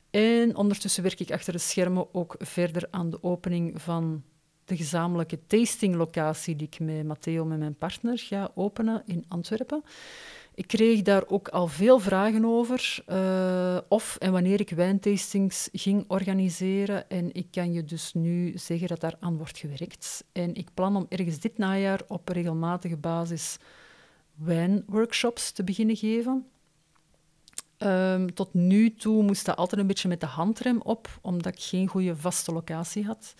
En 0.10 0.56
ondertussen 0.56 1.04
werk 1.04 1.20
ik 1.20 1.32
achter 1.32 1.54
de 1.54 1.60
schermen 1.60 2.14
ook 2.14 2.36
verder 2.40 2.88
aan 2.92 3.10
de 3.10 3.24
opening 3.24 3.82
van 3.82 4.24
de 4.70 4.78
gezamenlijke 4.78 5.40
tastinglocatie 5.48 6.56
die 6.56 6.68
ik 6.68 6.80
met 6.80 7.06
Matteo, 7.06 7.46
met 7.46 7.60
mijn 7.60 7.76
partner, 7.76 8.18
ga 8.18 8.52
openen 8.56 9.04
in 9.06 9.26
Antwerpen. 9.28 9.84
Ik 10.56 10.68
kreeg 10.68 11.02
daar 11.02 11.24
ook 11.28 11.48
al 11.48 11.68
veel 11.68 12.00
vragen 12.00 12.46
over, 12.46 13.04
uh, 13.08 13.78
of 13.88 14.18
en 14.20 14.32
wanneer 14.32 14.60
ik 14.60 14.70
wijntastings 14.70 15.70
ging 15.72 16.06
organiseren. 16.08 17.10
En 17.10 17.34
ik 17.34 17.48
kan 17.52 17.74
je 17.74 17.84
dus 17.84 18.14
nu 18.14 18.58
zeggen 18.58 18.88
dat 18.88 19.00
daar 19.00 19.16
aan 19.20 19.38
wordt 19.38 19.58
gewerkt. 19.58 20.24
En 20.32 20.54
ik 20.56 20.68
plan 20.74 20.96
om 20.96 21.06
ergens 21.10 21.40
dit 21.40 21.58
najaar 21.58 22.02
op 22.08 22.30
regelmatige 22.30 22.98
basis 22.98 23.58
wijnworkshops 24.36 25.52
te 25.52 25.64
beginnen 25.64 25.96
geven. 25.96 26.46
Um, 27.78 28.34
tot 28.34 28.54
nu 28.54 28.94
toe 28.94 29.24
moest 29.24 29.46
dat 29.46 29.56
altijd 29.56 29.82
een 29.82 29.88
beetje 29.88 30.08
met 30.08 30.20
de 30.20 30.26
handrem 30.26 30.82
op, 30.82 31.20
omdat 31.22 31.54
ik 31.54 31.62
geen 31.62 31.88
goede 31.88 32.16
vaste 32.16 32.52
locatie 32.52 33.06
had. 33.06 33.34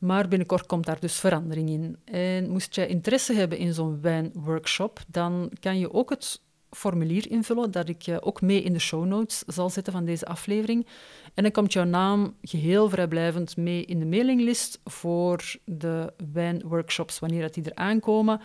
Maar 0.00 0.28
binnenkort 0.28 0.66
komt 0.66 0.86
daar 0.86 1.00
dus 1.00 1.18
verandering 1.18 1.68
in. 1.68 1.96
En 2.04 2.50
moest 2.50 2.74
jij 2.74 2.86
interesse 2.86 3.34
hebben 3.34 3.58
in 3.58 3.74
zo'n 3.74 4.00
wijnworkshop, 4.00 5.00
dan 5.06 5.50
kan 5.60 5.78
je 5.78 5.92
ook 5.92 6.10
het 6.10 6.40
formulier 6.70 7.30
invullen 7.30 7.70
dat 7.70 7.88
ik 7.88 8.18
ook 8.20 8.40
mee 8.40 8.62
in 8.62 8.72
de 8.72 8.78
show 8.78 9.04
notes 9.04 9.42
zal 9.46 9.70
zetten 9.70 9.92
van 9.92 10.04
deze 10.04 10.26
aflevering. 10.26 10.86
En 11.34 11.42
dan 11.42 11.52
komt 11.52 11.72
jouw 11.72 11.84
naam 11.84 12.36
geheel 12.42 12.88
vrijblijvend 12.88 13.56
mee 13.56 13.84
in 13.84 13.98
de 13.98 14.06
mailinglist 14.06 14.80
voor 14.84 15.56
de 15.64 16.12
wijnworkshops 16.32 17.18
wanneer 17.18 17.42
dat 17.42 17.54
die 17.54 17.64
er 17.64 17.74
aankomen. 17.74 18.40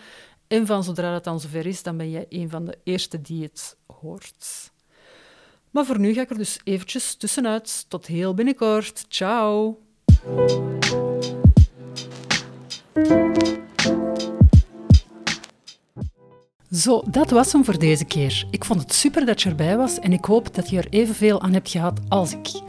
En 0.48 0.66
van 0.66 0.84
zodra 0.84 1.12
dat 1.12 1.24
dan 1.24 1.40
zover 1.40 1.66
is, 1.66 1.84
dan 1.84 1.98
ben 1.98 2.10
jij 2.10 2.26
een 2.30 2.50
van 2.50 2.66
de 2.66 2.78
eerste 2.84 3.22
die 3.22 3.44
het 3.44 3.78
hoort. 3.88 4.72
Maar 5.72 5.86
voor 5.86 6.00
nu 6.00 6.14
ga 6.14 6.22
ik 6.22 6.30
er 6.30 6.38
dus 6.38 6.60
eventjes 6.64 7.16
tussenuit. 7.16 7.86
Tot 7.90 8.06
heel 8.06 8.34
binnenkort. 8.34 9.06
Ciao! 9.08 9.80
Zo, 16.72 17.04
dat 17.10 17.30
was 17.30 17.52
hem 17.52 17.66
voor 17.66 17.80
deze 17.80 18.06
keer. 18.06 18.48
Ik 18.52 18.66
vond 18.66 18.82
het 18.82 18.94
super 18.94 19.26
dat 19.26 19.42
je 19.42 19.50
erbij 19.50 19.78
was 19.78 20.00
en 20.00 20.14
ik 20.14 20.26
hoop 20.26 20.56
dat 20.56 20.70
je 20.70 20.78
er 20.78 20.88
evenveel 20.90 21.42
aan 21.42 21.54
hebt 21.54 21.70
gehad 21.70 22.00
als 22.08 22.32
ik. 22.34 22.62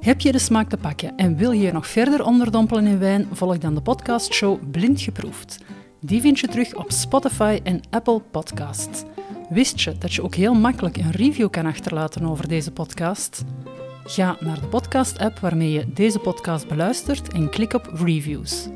Heb 0.00 0.20
je 0.20 0.32
de 0.32 0.38
smaak 0.38 0.68
te 0.68 0.76
pakken 0.76 1.16
en 1.16 1.36
wil 1.36 1.52
je 1.52 1.62
je 1.62 1.72
nog 1.72 1.86
verder 1.86 2.24
onderdompelen 2.24 2.86
in 2.86 2.98
wijn, 2.98 3.28
volg 3.32 3.58
dan 3.58 3.74
de 3.74 3.80
podcastshow 3.80 4.70
Blind 4.70 5.00
Geproefd. 5.00 5.58
Die 6.00 6.20
vind 6.20 6.38
je 6.38 6.48
terug 6.48 6.74
op 6.74 6.92
Spotify 6.92 7.60
en 7.62 7.80
Apple 7.90 8.20
Podcasts. 8.20 9.02
Wist 9.48 9.80
je 9.80 9.98
dat 9.98 10.14
je 10.14 10.22
ook 10.22 10.34
heel 10.34 10.54
makkelijk 10.54 10.96
een 10.96 11.10
review 11.10 11.50
kan 11.50 11.66
achterlaten 11.66 12.24
over 12.24 12.48
deze 12.48 12.72
podcast? 12.72 13.44
Ga 14.04 14.36
naar 14.40 14.60
de 14.60 14.66
podcast-app 14.66 15.38
waarmee 15.38 15.72
je 15.72 15.92
deze 15.92 16.18
podcast 16.18 16.68
beluistert 16.68 17.32
en 17.32 17.50
klik 17.50 17.72
op 17.72 17.90
Reviews. 17.92 18.68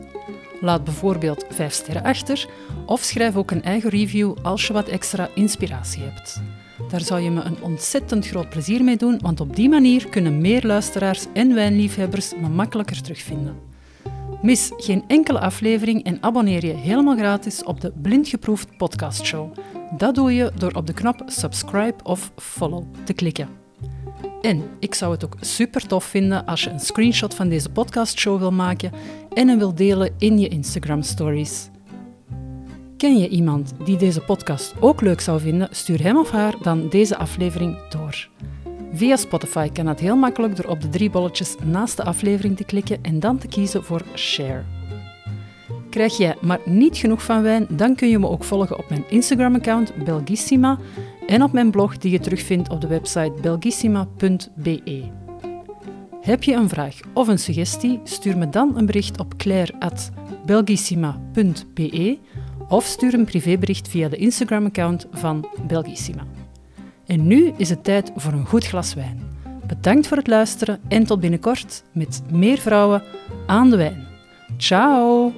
Laat 0.60 0.84
bijvoorbeeld 0.84 1.44
5 1.48 1.72
sterren 1.72 2.02
achter 2.02 2.48
of 2.86 3.02
schrijf 3.02 3.36
ook 3.36 3.50
een 3.50 3.62
eigen 3.62 3.90
review 3.90 4.34
als 4.42 4.66
je 4.66 4.72
wat 4.72 4.88
extra 4.88 5.28
inspiratie 5.34 6.02
hebt. 6.02 6.42
Daar 6.88 7.00
zou 7.00 7.20
je 7.20 7.30
me 7.30 7.42
een 7.42 7.62
ontzettend 7.62 8.26
groot 8.26 8.48
plezier 8.48 8.84
mee 8.84 8.96
doen, 8.96 9.18
want 9.22 9.40
op 9.40 9.56
die 9.56 9.68
manier 9.68 10.08
kunnen 10.08 10.40
meer 10.40 10.66
luisteraars 10.66 11.26
en 11.32 11.54
wijnliefhebbers 11.54 12.32
me 12.40 12.48
makkelijker 12.48 13.02
terugvinden. 13.02 13.56
Mis 14.42 14.72
geen 14.76 15.04
enkele 15.06 15.40
aflevering 15.40 16.04
en 16.04 16.22
abonneer 16.22 16.66
je 16.66 16.72
helemaal 16.72 17.16
gratis 17.16 17.64
op 17.64 17.80
de 17.80 17.92
Blind 18.02 18.28
Geproefd 18.28 18.76
podcastshow. 18.76 19.54
Dat 19.96 20.14
doe 20.14 20.34
je 20.34 20.52
door 20.56 20.72
op 20.72 20.86
de 20.86 20.92
knop 20.92 21.22
subscribe 21.26 22.04
of 22.04 22.32
follow 22.36 22.84
te 23.04 23.12
klikken. 23.12 23.57
En 24.40 24.62
ik 24.78 24.94
zou 24.94 25.12
het 25.12 25.24
ook 25.24 25.36
super 25.40 25.86
tof 25.86 26.04
vinden 26.04 26.46
als 26.46 26.64
je 26.64 26.70
een 26.70 26.80
screenshot 26.80 27.34
van 27.34 27.48
deze 27.48 27.68
podcastshow 27.68 28.38
wil 28.38 28.52
maken 28.52 28.92
en 29.34 29.48
hem 29.48 29.58
wil 29.58 29.74
delen 29.74 30.14
in 30.18 30.38
je 30.38 30.48
Instagram 30.48 31.02
stories. 31.02 31.68
Ken 32.96 33.18
je 33.18 33.28
iemand 33.28 33.72
die 33.84 33.96
deze 33.96 34.20
podcast 34.20 34.74
ook 34.80 35.00
leuk 35.00 35.20
zou 35.20 35.40
vinden? 35.40 35.68
Stuur 35.70 36.02
hem 36.02 36.16
of 36.16 36.30
haar 36.30 36.54
dan 36.62 36.88
deze 36.88 37.16
aflevering 37.16 37.88
door. 37.88 38.28
Via 38.92 39.16
Spotify 39.16 39.68
kan 39.68 39.84
dat 39.84 40.00
heel 40.00 40.16
makkelijk 40.16 40.56
door 40.56 40.70
op 40.70 40.80
de 40.80 40.88
drie 40.88 41.10
bolletjes 41.10 41.54
naast 41.64 41.96
de 41.96 42.04
aflevering 42.04 42.56
te 42.56 42.64
klikken 42.64 42.98
en 43.02 43.20
dan 43.20 43.38
te 43.38 43.48
kiezen 43.48 43.84
voor 43.84 44.02
Share. 44.14 44.62
Krijg 45.90 46.16
jij 46.16 46.36
maar 46.40 46.60
niet 46.64 46.96
genoeg 46.96 47.22
van 47.22 47.42
wijn, 47.42 47.66
dan 47.70 47.94
kun 47.94 48.08
je 48.08 48.18
me 48.18 48.28
ook 48.28 48.44
volgen 48.44 48.78
op 48.78 48.88
mijn 48.88 49.04
Instagram-account 49.08 50.04
Belgissima 50.04 50.78
en 51.28 51.42
op 51.42 51.52
mijn 51.52 51.70
blog 51.70 51.98
die 51.98 52.10
je 52.10 52.20
terugvindt 52.20 52.70
op 52.70 52.80
de 52.80 52.86
website 52.86 53.32
belgissima.be. 53.40 55.02
Heb 56.20 56.42
je 56.42 56.54
een 56.54 56.68
vraag 56.68 56.94
of 57.14 57.28
een 57.28 57.38
suggestie? 57.38 58.00
Stuur 58.04 58.38
me 58.38 58.48
dan 58.48 58.76
een 58.76 58.86
bericht 58.86 59.20
op 59.20 59.36
claire.belgissima.be 59.36 62.18
of 62.68 62.84
stuur 62.84 63.14
een 63.14 63.24
privébericht 63.24 63.88
via 63.88 64.08
de 64.08 64.16
Instagram-account 64.16 65.06
van 65.10 65.48
Belgissima. 65.66 66.26
En 67.06 67.26
nu 67.26 67.52
is 67.56 67.70
het 67.70 67.84
tijd 67.84 68.12
voor 68.16 68.32
een 68.32 68.46
goed 68.46 68.66
glas 68.66 68.94
wijn. 68.94 69.22
Bedankt 69.66 70.06
voor 70.06 70.16
het 70.16 70.26
luisteren 70.26 70.80
en 70.88 71.04
tot 71.04 71.20
binnenkort 71.20 71.84
met 71.92 72.22
meer 72.30 72.58
vrouwen 72.58 73.02
aan 73.46 73.70
de 73.70 73.76
wijn. 73.76 74.06
Ciao! 74.56 75.37